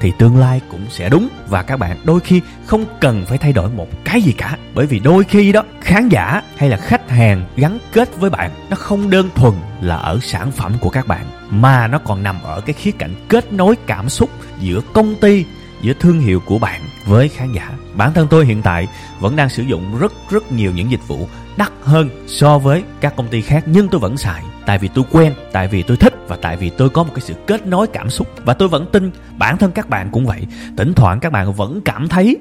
thì 0.00 0.12
tương 0.18 0.36
lai 0.36 0.60
cũng 0.70 0.80
sẽ 0.90 1.08
đúng. 1.08 1.28
Và 1.48 1.62
các 1.62 1.76
bạn, 1.76 1.96
đôi 2.04 2.20
khi 2.20 2.40
không 2.66 2.84
cần 3.00 3.24
phải 3.26 3.38
thay 3.38 3.52
đổi 3.52 3.70
một 3.70 3.86
cái 4.04 4.22
gì 4.22 4.32
cả. 4.32 4.58
Bởi 4.74 4.86
vì 4.86 4.98
đôi 4.98 5.24
khi 5.24 5.52
đó, 5.52 5.62
khán 5.80 6.08
giả 6.08 6.42
hay 6.56 6.68
là 6.68 6.76
khách 6.76 7.10
hàng 7.10 7.44
gắn 7.56 7.78
kết 7.92 8.16
với 8.20 8.30
bạn, 8.30 8.50
nó 8.70 8.76
không 8.76 9.10
đơn 9.10 9.28
thuần 9.34 9.52
là 9.80 9.96
ở 9.96 10.18
sản 10.22 10.50
phẩm 10.50 10.72
của 10.80 10.90
các 10.90 11.06
bạn, 11.06 11.26
mà 11.50 11.86
nó 11.86 11.98
còn 11.98 12.22
nằm 12.22 12.42
ở 12.42 12.60
cái 12.60 12.74
khía 12.74 12.90
cạnh 12.90 13.14
kết 13.28 13.52
nối 13.52 13.76
cảm 13.86 14.08
xúc 14.08 14.30
giữa 14.60 14.80
công 14.92 15.14
ty 15.14 15.44
giữa 15.82 15.92
thương 16.00 16.20
hiệu 16.20 16.40
của 16.40 16.58
bạn 16.58 16.80
với 17.06 17.28
khán 17.28 17.52
giả. 17.52 17.70
Bản 17.94 18.12
thân 18.12 18.26
tôi 18.30 18.46
hiện 18.46 18.62
tại 18.62 18.88
vẫn 19.20 19.36
đang 19.36 19.48
sử 19.48 19.62
dụng 19.62 19.98
rất 19.98 20.12
rất 20.30 20.52
nhiều 20.52 20.72
những 20.74 20.90
dịch 20.90 21.08
vụ 21.08 21.28
đắt 21.56 21.72
hơn 21.82 22.08
so 22.26 22.58
với 22.58 22.82
các 23.00 23.16
công 23.16 23.28
ty 23.28 23.40
khác 23.40 23.64
nhưng 23.66 23.88
tôi 23.88 24.00
vẫn 24.00 24.16
xài 24.16 24.42
tại 24.66 24.78
vì 24.78 24.88
tôi 24.88 25.04
quen, 25.10 25.32
tại 25.52 25.68
vì 25.68 25.82
tôi 25.82 25.96
thích 25.96 26.14
và 26.28 26.36
tại 26.42 26.56
vì 26.56 26.70
tôi 26.70 26.88
có 26.88 27.02
một 27.02 27.10
cái 27.14 27.20
sự 27.20 27.34
kết 27.46 27.66
nối 27.66 27.86
cảm 27.86 28.10
xúc 28.10 28.28
và 28.44 28.54
tôi 28.54 28.68
vẫn 28.68 28.86
tin 28.92 29.10
bản 29.38 29.58
thân 29.58 29.72
các 29.72 29.88
bạn 29.88 30.08
cũng 30.12 30.26
vậy. 30.26 30.46
Thỉnh 30.76 30.92
thoảng 30.94 31.20
các 31.20 31.32
bạn 31.32 31.52
vẫn 31.52 31.80
cảm 31.84 32.08
thấy 32.08 32.36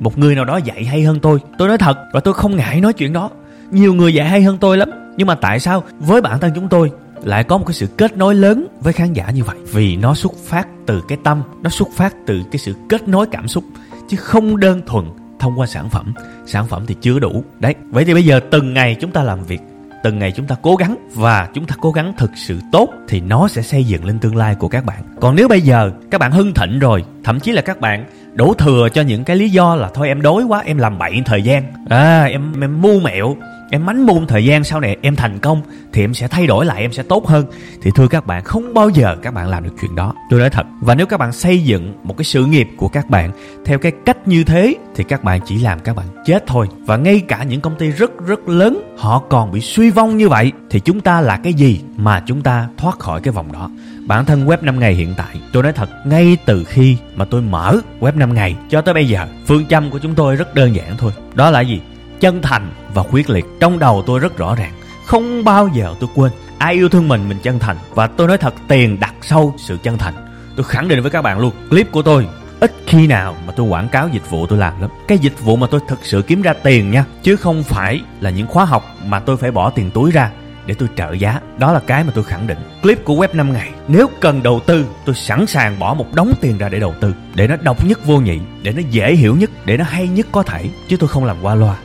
một 0.00 0.18
người 0.18 0.34
nào 0.34 0.44
đó 0.44 0.56
dạy 0.56 0.84
hay 0.84 1.02
hơn 1.02 1.20
tôi. 1.20 1.38
Tôi 1.58 1.68
nói 1.68 1.78
thật 1.78 1.98
và 2.12 2.20
tôi 2.20 2.34
không 2.34 2.56
ngại 2.56 2.80
nói 2.80 2.92
chuyện 2.92 3.12
đó. 3.12 3.30
Nhiều 3.70 3.94
người 3.94 4.14
dạy 4.14 4.28
hay 4.28 4.42
hơn 4.42 4.58
tôi 4.58 4.76
lắm 4.76 4.90
nhưng 5.16 5.26
mà 5.26 5.34
tại 5.34 5.60
sao 5.60 5.82
với 5.98 6.20
bản 6.20 6.40
thân 6.40 6.52
chúng 6.54 6.68
tôi 6.68 6.90
lại 7.26 7.44
có 7.44 7.58
một 7.58 7.64
cái 7.66 7.74
sự 7.74 7.86
kết 7.86 8.16
nối 8.16 8.34
lớn 8.34 8.66
với 8.80 8.92
khán 8.92 9.12
giả 9.12 9.30
như 9.30 9.44
vậy. 9.44 9.56
Vì 9.72 9.96
nó 9.96 10.14
xuất 10.14 10.32
phát 10.44 10.68
từ 10.86 11.02
cái 11.08 11.18
tâm, 11.24 11.42
nó 11.62 11.70
xuất 11.70 11.88
phát 11.92 12.14
từ 12.26 12.42
cái 12.50 12.58
sự 12.58 12.74
kết 12.88 13.08
nối 13.08 13.26
cảm 13.26 13.48
xúc, 13.48 13.64
chứ 14.08 14.16
không 14.16 14.60
đơn 14.60 14.80
thuần 14.86 15.04
thông 15.38 15.60
qua 15.60 15.66
sản 15.66 15.90
phẩm. 15.90 16.14
Sản 16.46 16.66
phẩm 16.66 16.84
thì 16.86 16.96
chưa 17.00 17.18
đủ. 17.18 17.44
Đấy, 17.60 17.74
vậy 17.90 18.04
thì 18.04 18.14
bây 18.14 18.24
giờ 18.24 18.40
từng 18.50 18.74
ngày 18.74 18.96
chúng 19.00 19.10
ta 19.10 19.22
làm 19.22 19.44
việc, 19.44 19.60
từng 20.04 20.18
ngày 20.18 20.32
chúng 20.32 20.46
ta 20.46 20.56
cố 20.62 20.76
gắng 20.76 20.96
và 21.14 21.48
chúng 21.54 21.66
ta 21.66 21.74
cố 21.80 21.92
gắng 21.92 22.12
thực 22.18 22.30
sự 22.36 22.58
tốt 22.72 22.88
thì 23.08 23.20
nó 23.20 23.48
sẽ 23.48 23.62
xây 23.62 23.84
dựng 23.84 24.04
lên 24.04 24.18
tương 24.18 24.36
lai 24.36 24.54
của 24.54 24.68
các 24.68 24.84
bạn. 24.84 25.02
Còn 25.20 25.36
nếu 25.36 25.48
bây 25.48 25.60
giờ 25.60 25.90
các 26.10 26.18
bạn 26.18 26.32
hưng 26.32 26.54
thịnh 26.54 26.78
rồi, 26.78 27.04
thậm 27.24 27.40
chí 27.40 27.52
là 27.52 27.62
các 27.62 27.80
bạn 27.80 28.04
đổ 28.34 28.54
thừa 28.54 28.88
cho 28.92 29.02
những 29.02 29.24
cái 29.24 29.36
lý 29.36 29.48
do 29.48 29.74
là 29.74 29.90
thôi 29.94 30.08
em 30.08 30.22
đói 30.22 30.44
quá, 30.44 30.62
em 30.64 30.78
làm 30.78 30.98
bậy 30.98 31.22
thời 31.24 31.42
gian. 31.42 31.72
À 31.88 32.24
em 32.24 32.60
em 32.60 32.82
mưu 32.82 33.00
mẹo 33.00 33.36
em 33.70 33.86
mánh 33.86 34.06
môn 34.06 34.26
thời 34.26 34.44
gian 34.44 34.64
sau 34.64 34.80
này 34.80 34.96
em 35.02 35.16
thành 35.16 35.38
công 35.38 35.62
thì 35.92 36.04
em 36.04 36.14
sẽ 36.14 36.28
thay 36.28 36.46
đổi 36.46 36.66
lại, 36.66 36.80
em 36.80 36.92
sẽ 36.92 37.02
tốt 37.02 37.26
hơn. 37.26 37.46
Thì 37.82 37.90
thưa 37.94 38.08
các 38.08 38.26
bạn, 38.26 38.44
không 38.44 38.74
bao 38.74 38.88
giờ 38.88 39.16
các 39.22 39.34
bạn 39.34 39.48
làm 39.48 39.64
được 39.64 39.74
chuyện 39.80 39.94
đó. 39.94 40.14
Tôi 40.30 40.40
nói 40.40 40.50
thật. 40.50 40.66
Và 40.80 40.94
nếu 40.94 41.06
các 41.06 41.20
bạn 41.20 41.32
xây 41.32 41.64
dựng 41.64 41.94
một 42.02 42.16
cái 42.16 42.24
sự 42.24 42.46
nghiệp 42.46 42.68
của 42.76 42.88
các 42.88 43.10
bạn 43.10 43.30
theo 43.64 43.78
cái 43.78 43.92
cách 44.04 44.28
như 44.28 44.44
thế 44.44 44.74
thì 44.94 45.04
các 45.04 45.24
bạn 45.24 45.40
chỉ 45.46 45.58
làm 45.58 45.80
các 45.80 45.96
bạn 45.96 46.06
chết 46.26 46.46
thôi. 46.46 46.68
Và 46.86 46.96
ngay 46.96 47.20
cả 47.28 47.42
những 47.42 47.60
công 47.60 47.76
ty 47.78 47.90
rất 47.90 48.26
rất 48.26 48.48
lớn, 48.48 48.94
họ 48.98 49.22
còn 49.28 49.52
bị 49.52 49.60
suy 49.60 49.90
vong 49.90 50.16
như 50.16 50.28
vậy 50.28 50.52
thì 50.70 50.80
chúng 50.80 51.00
ta 51.00 51.20
là 51.20 51.36
cái 51.36 51.52
gì 51.52 51.80
mà 51.96 52.22
chúng 52.26 52.42
ta 52.42 52.68
thoát 52.76 52.98
khỏi 52.98 53.20
cái 53.20 53.32
vòng 53.32 53.52
đó? 53.52 53.70
Bản 54.06 54.24
thân 54.24 54.46
web 54.46 54.58
5 54.60 54.80
ngày 54.80 54.94
hiện 54.94 55.14
tại, 55.16 55.40
tôi 55.52 55.62
nói 55.62 55.72
thật, 55.72 55.90
ngay 56.04 56.36
từ 56.46 56.64
khi 56.64 56.96
mà 57.16 57.24
tôi 57.24 57.42
mở 57.42 57.80
web 58.00 58.18
5 58.18 58.34
ngày 58.34 58.56
cho 58.68 58.80
tới 58.80 58.94
bây 58.94 59.08
giờ, 59.08 59.26
phương 59.46 59.66
châm 59.66 59.90
của 59.90 59.98
chúng 59.98 60.14
tôi 60.14 60.36
rất 60.36 60.54
đơn 60.54 60.74
giản 60.74 60.96
thôi. 60.98 61.12
Đó 61.34 61.50
là 61.50 61.60
gì? 61.60 61.80
Chân 62.20 62.42
thành 62.42 62.70
và 62.94 63.02
quyết 63.10 63.30
liệt. 63.30 63.44
Trong 63.60 63.78
đầu 63.78 64.02
tôi 64.06 64.18
rất 64.18 64.38
rõ 64.38 64.54
ràng, 64.54 64.72
không 65.04 65.44
bao 65.44 65.68
giờ 65.68 65.94
tôi 66.00 66.10
quên 66.14 66.32
ai 66.58 66.74
yêu 66.74 66.88
thương 66.88 67.08
mình 67.08 67.28
mình 67.28 67.38
chân 67.42 67.58
thành. 67.58 67.76
Và 67.94 68.06
tôi 68.06 68.28
nói 68.28 68.38
thật, 68.38 68.54
tiền 68.68 69.00
đặt 69.00 69.14
sâu 69.22 69.54
sự 69.58 69.78
chân 69.82 69.98
thành. 69.98 70.14
Tôi 70.56 70.64
khẳng 70.64 70.88
định 70.88 71.02
với 71.02 71.10
các 71.10 71.22
bạn 71.22 71.38
luôn, 71.38 71.52
clip 71.70 71.92
của 71.92 72.02
tôi, 72.02 72.26
ít 72.60 72.72
khi 72.86 73.06
nào 73.06 73.36
mà 73.46 73.52
tôi 73.56 73.66
quảng 73.66 73.88
cáo 73.88 74.08
dịch 74.08 74.30
vụ 74.30 74.46
tôi 74.46 74.58
làm 74.58 74.80
lắm. 74.80 74.90
Cái 75.08 75.18
dịch 75.18 75.40
vụ 75.40 75.56
mà 75.56 75.66
tôi 75.70 75.80
thực 75.88 75.98
sự 76.02 76.22
kiếm 76.22 76.42
ra 76.42 76.52
tiền 76.52 76.90
nha, 76.90 77.04
chứ 77.22 77.36
không 77.36 77.62
phải 77.62 78.00
là 78.20 78.30
những 78.30 78.46
khóa 78.46 78.64
học 78.64 78.84
mà 79.04 79.20
tôi 79.20 79.36
phải 79.36 79.50
bỏ 79.50 79.70
tiền 79.70 79.90
túi 79.90 80.10
ra 80.10 80.30
để 80.66 80.74
tôi 80.74 80.88
trợ 80.96 81.12
giá. 81.12 81.40
Đó 81.58 81.72
là 81.72 81.80
cái 81.86 82.04
mà 82.04 82.12
tôi 82.14 82.24
khẳng 82.24 82.46
định. 82.46 82.58
Clip 82.82 83.04
của 83.04 83.14
web 83.14 83.28
5 83.32 83.52
ngày, 83.52 83.70
nếu 83.88 84.10
cần 84.20 84.42
đầu 84.42 84.60
tư, 84.66 84.86
tôi 85.04 85.14
sẵn 85.14 85.46
sàng 85.46 85.78
bỏ 85.78 85.94
một 85.94 86.14
đống 86.14 86.32
tiền 86.40 86.58
ra 86.58 86.68
để 86.68 86.80
đầu 86.80 86.94
tư, 87.00 87.14
để 87.34 87.48
nó 87.48 87.56
độc 87.62 87.84
nhất 87.84 88.06
vô 88.06 88.20
nhị, 88.20 88.38
để 88.62 88.72
nó 88.72 88.82
dễ 88.90 89.14
hiểu 89.14 89.36
nhất, 89.36 89.50
để 89.64 89.76
nó 89.76 89.84
hay 89.84 90.08
nhất 90.08 90.26
có 90.32 90.42
thể, 90.42 90.68
chứ 90.88 90.96
tôi 90.96 91.08
không 91.08 91.24
làm 91.24 91.36
qua 91.42 91.54
loa 91.54 91.76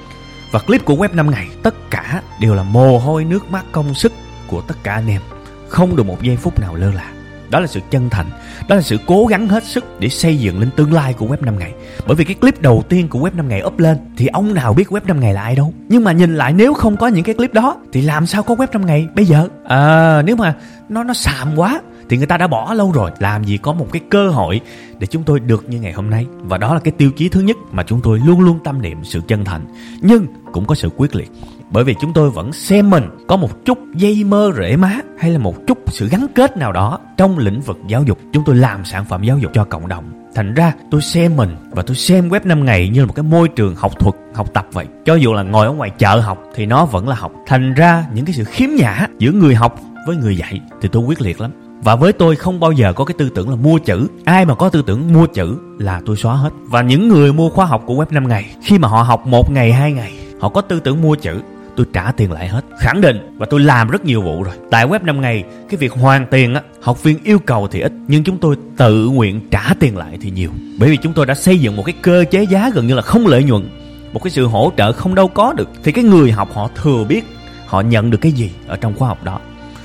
và 0.51 0.59
clip 0.59 0.85
của 0.85 0.93
web 0.93 1.15
5 1.15 1.31
ngày, 1.31 1.47
tất 1.63 1.75
cả 1.89 2.21
đều 2.39 2.55
là 2.55 2.63
mồ 2.63 2.97
hôi 2.97 3.25
nước 3.25 3.51
mắt 3.51 3.65
công 3.71 3.93
sức 3.93 4.13
của 4.47 4.61
tất 4.61 4.75
cả 4.83 4.93
anh 4.93 5.07
em. 5.07 5.21
Không 5.67 5.95
được 5.95 6.05
một 6.05 6.21
giây 6.21 6.37
phút 6.37 6.59
nào 6.59 6.75
lơ 6.75 6.91
là. 6.91 7.11
Đó 7.49 7.59
là 7.59 7.67
sự 7.67 7.79
chân 7.89 8.09
thành, 8.09 8.25
đó 8.67 8.75
là 8.75 8.81
sự 8.81 8.97
cố 9.07 9.25
gắng 9.25 9.47
hết 9.47 9.63
sức 9.63 9.99
để 9.99 10.09
xây 10.09 10.37
dựng 10.37 10.59
lên 10.59 10.69
tương 10.75 10.93
lai 10.93 11.13
của 11.13 11.25
web 11.25 11.45
5 11.45 11.59
ngày. 11.59 11.73
Bởi 12.07 12.15
vì 12.15 12.25
cái 12.25 12.35
clip 12.35 12.61
đầu 12.61 12.83
tiên 12.89 13.07
của 13.07 13.19
web 13.19 13.35
5 13.35 13.49
ngày 13.49 13.63
up 13.65 13.79
lên, 13.79 13.97
thì 14.17 14.27
ông 14.27 14.53
nào 14.53 14.73
biết 14.73 14.89
web 14.89 15.01
5 15.07 15.19
ngày 15.19 15.33
là 15.33 15.41
ai 15.41 15.55
đâu. 15.55 15.73
Nhưng 15.89 16.03
mà 16.03 16.11
nhìn 16.11 16.35
lại, 16.35 16.53
nếu 16.53 16.73
không 16.73 16.97
có 16.97 17.07
những 17.07 17.23
cái 17.23 17.35
clip 17.35 17.53
đó, 17.53 17.77
thì 17.93 18.01
làm 18.01 18.25
sao 18.25 18.43
có 18.43 18.55
web 18.55 18.67
5 18.71 18.85
ngày 18.85 19.07
bây 19.15 19.25
giờ? 19.25 19.47
À 19.67 20.21
nếu 20.21 20.35
mà 20.35 20.53
nó 20.89 21.03
nó 21.03 21.13
xàm 21.13 21.55
quá 21.55 21.81
thì 22.11 22.17
người 22.17 22.27
ta 22.27 22.37
đã 22.37 22.47
bỏ 22.47 22.73
lâu 22.73 22.91
rồi. 22.91 23.11
Làm 23.19 23.43
gì 23.43 23.57
có 23.57 23.73
một 23.73 23.87
cái 23.91 24.01
cơ 24.09 24.29
hội 24.29 24.61
để 24.99 25.07
chúng 25.07 25.23
tôi 25.23 25.39
được 25.39 25.69
như 25.69 25.79
ngày 25.79 25.91
hôm 25.91 26.09
nay. 26.09 26.25
Và 26.43 26.57
đó 26.57 26.73
là 26.73 26.79
cái 26.79 26.91
tiêu 26.97 27.11
chí 27.11 27.29
thứ 27.29 27.41
nhất 27.41 27.57
mà 27.71 27.83
chúng 27.83 28.01
tôi 28.01 28.19
luôn 28.25 28.39
luôn 28.41 28.59
tâm 28.63 28.81
niệm 28.81 29.03
sự 29.03 29.21
chân 29.27 29.45
thành. 29.45 29.65
Nhưng 30.01 30.25
cũng 30.51 30.65
có 30.65 30.75
sự 30.75 30.89
quyết 30.97 31.15
liệt. 31.15 31.31
Bởi 31.69 31.83
vì 31.83 31.95
chúng 32.01 32.13
tôi 32.13 32.29
vẫn 32.29 32.53
xem 32.53 32.89
mình 32.89 33.03
có 33.27 33.37
một 33.37 33.65
chút 33.65 33.77
dây 33.95 34.23
mơ 34.23 34.51
rễ 34.57 34.75
má 34.75 34.99
hay 35.19 35.31
là 35.31 35.39
một 35.39 35.55
chút 35.67 35.77
sự 35.87 36.07
gắn 36.07 36.25
kết 36.35 36.57
nào 36.57 36.71
đó 36.71 36.99
trong 37.17 37.37
lĩnh 37.37 37.61
vực 37.61 37.77
giáo 37.87 38.03
dục. 38.03 38.19
Chúng 38.33 38.43
tôi 38.45 38.55
làm 38.55 38.85
sản 38.85 39.05
phẩm 39.05 39.23
giáo 39.23 39.37
dục 39.37 39.51
cho 39.53 39.63
cộng 39.63 39.87
đồng. 39.87 40.03
Thành 40.35 40.53
ra 40.53 40.73
tôi 40.91 41.01
xem 41.01 41.35
mình 41.35 41.55
và 41.71 41.83
tôi 41.83 41.95
xem 41.95 42.29
web 42.29 42.39
5 42.43 42.65
ngày 42.65 42.89
như 42.89 42.99
là 42.99 43.05
một 43.05 43.13
cái 43.15 43.23
môi 43.23 43.47
trường 43.47 43.75
học 43.75 43.99
thuật, 43.99 44.15
học 44.33 44.53
tập 44.53 44.67
vậy. 44.71 44.85
Cho 45.05 45.15
dù 45.15 45.33
là 45.33 45.43
ngồi 45.43 45.67
ở 45.67 45.73
ngoài 45.73 45.89
chợ 45.97 46.19
học 46.19 46.43
thì 46.55 46.65
nó 46.65 46.85
vẫn 46.85 47.07
là 47.07 47.15
học. 47.15 47.31
Thành 47.47 47.73
ra 47.73 48.05
những 48.13 48.25
cái 48.25 48.33
sự 48.33 48.43
khiếm 48.43 48.69
nhã 48.69 49.07
giữa 49.19 49.31
người 49.31 49.55
học 49.55 49.79
với 50.07 50.15
người 50.15 50.37
dạy 50.37 50.61
thì 50.81 50.89
tôi 50.91 51.03
quyết 51.03 51.21
liệt 51.21 51.41
lắm 51.41 51.51
và 51.83 51.95
với 51.95 52.13
tôi 52.13 52.35
không 52.35 52.59
bao 52.59 52.71
giờ 52.71 52.93
có 52.93 53.05
cái 53.05 53.15
tư 53.17 53.29
tưởng 53.29 53.49
là 53.49 53.55
mua 53.55 53.77
chữ. 53.79 54.07
Ai 54.25 54.45
mà 54.45 54.55
có 54.55 54.69
tư 54.69 54.83
tưởng 54.87 55.13
mua 55.13 55.25
chữ 55.25 55.57
là 55.79 56.01
tôi 56.05 56.17
xóa 56.17 56.35
hết. 56.35 56.49
Và 56.65 56.81
những 56.81 57.09
người 57.09 57.33
mua 57.33 57.49
khóa 57.49 57.65
học 57.65 57.83
của 57.85 57.93
web 57.93 58.05
5 58.11 58.27
ngày, 58.27 58.55
khi 58.63 58.79
mà 58.79 58.87
họ 58.87 59.01
học 59.01 59.27
một 59.27 59.51
ngày, 59.51 59.71
hai 59.71 59.91
ngày, 59.91 60.13
họ 60.39 60.49
có 60.49 60.61
tư 60.61 60.79
tưởng 60.79 61.01
mua 61.01 61.15
chữ, 61.15 61.41
tôi 61.75 61.85
trả 61.93 62.11
tiền 62.11 62.31
lại 62.31 62.47
hết. 62.47 62.65
Khẳng 62.79 63.01
định 63.01 63.35
và 63.37 63.45
tôi 63.49 63.59
làm 63.59 63.89
rất 63.89 64.05
nhiều 64.05 64.21
vụ 64.21 64.43
rồi. 64.43 64.53
Tại 64.71 64.87
web 64.87 64.99
5 65.03 65.21
ngày, 65.21 65.43
cái 65.69 65.77
việc 65.77 65.91
hoàn 65.91 66.25
tiền 66.31 66.53
á, 66.53 66.61
học 66.81 67.03
viên 67.03 67.23
yêu 67.23 67.39
cầu 67.39 67.67
thì 67.67 67.79
ít, 67.79 67.93
nhưng 68.07 68.23
chúng 68.23 68.37
tôi 68.37 68.55
tự 68.77 69.07
nguyện 69.09 69.41
trả 69.51 69.63
tiền 69.79 69.97
lại 69.97 70.17
thì 70.21 70.31
nhiều. 70.31 70.49
Bởi 70.79 70.89
vì 70.89 70.97
chúng 70.97 71.13
tôi 71.13 71.25
đã 71.25 71.33
xây 71.33 71.59
dựng 71.59 71.75
một 71.75 71.83
cái 71.85 71.95
cơ 72.01 72.25
chế 72.31 72.43
giá 72.43 72.69
gần 72.73 72.87
như 72.87 72.95
là 72.95 73.01
không 73.01 73.27
lợi 73.27 73.43
nhuận, 73.43 73.69
một 74.13 74.23
cái 74.23 74.31
sự 74.31 74.45
hỗ 74.45 74.71
trợ 74.77 74.91
không 74.91 75.15
đâu 75.15 75.27
có 75.27 75.53
được. 75.53 75.69
Thì 75.83 75.91
cái 75.91 76.03
người 76.03 76.31
học 76.31 76.49
họ 76.53 76.69
thừa 76.81 77.03
biết 77.03 77.25
họ 77.65 77.81
nhận 77.81 78.09
được 78.09 78.17
cái 78.21 78.31
gì 78.31 78.51
ở 78.67 78.77
trong 78.77 78.93
khóa 78.97 79.07
học 79.07 79.23
đó 79.23 79.39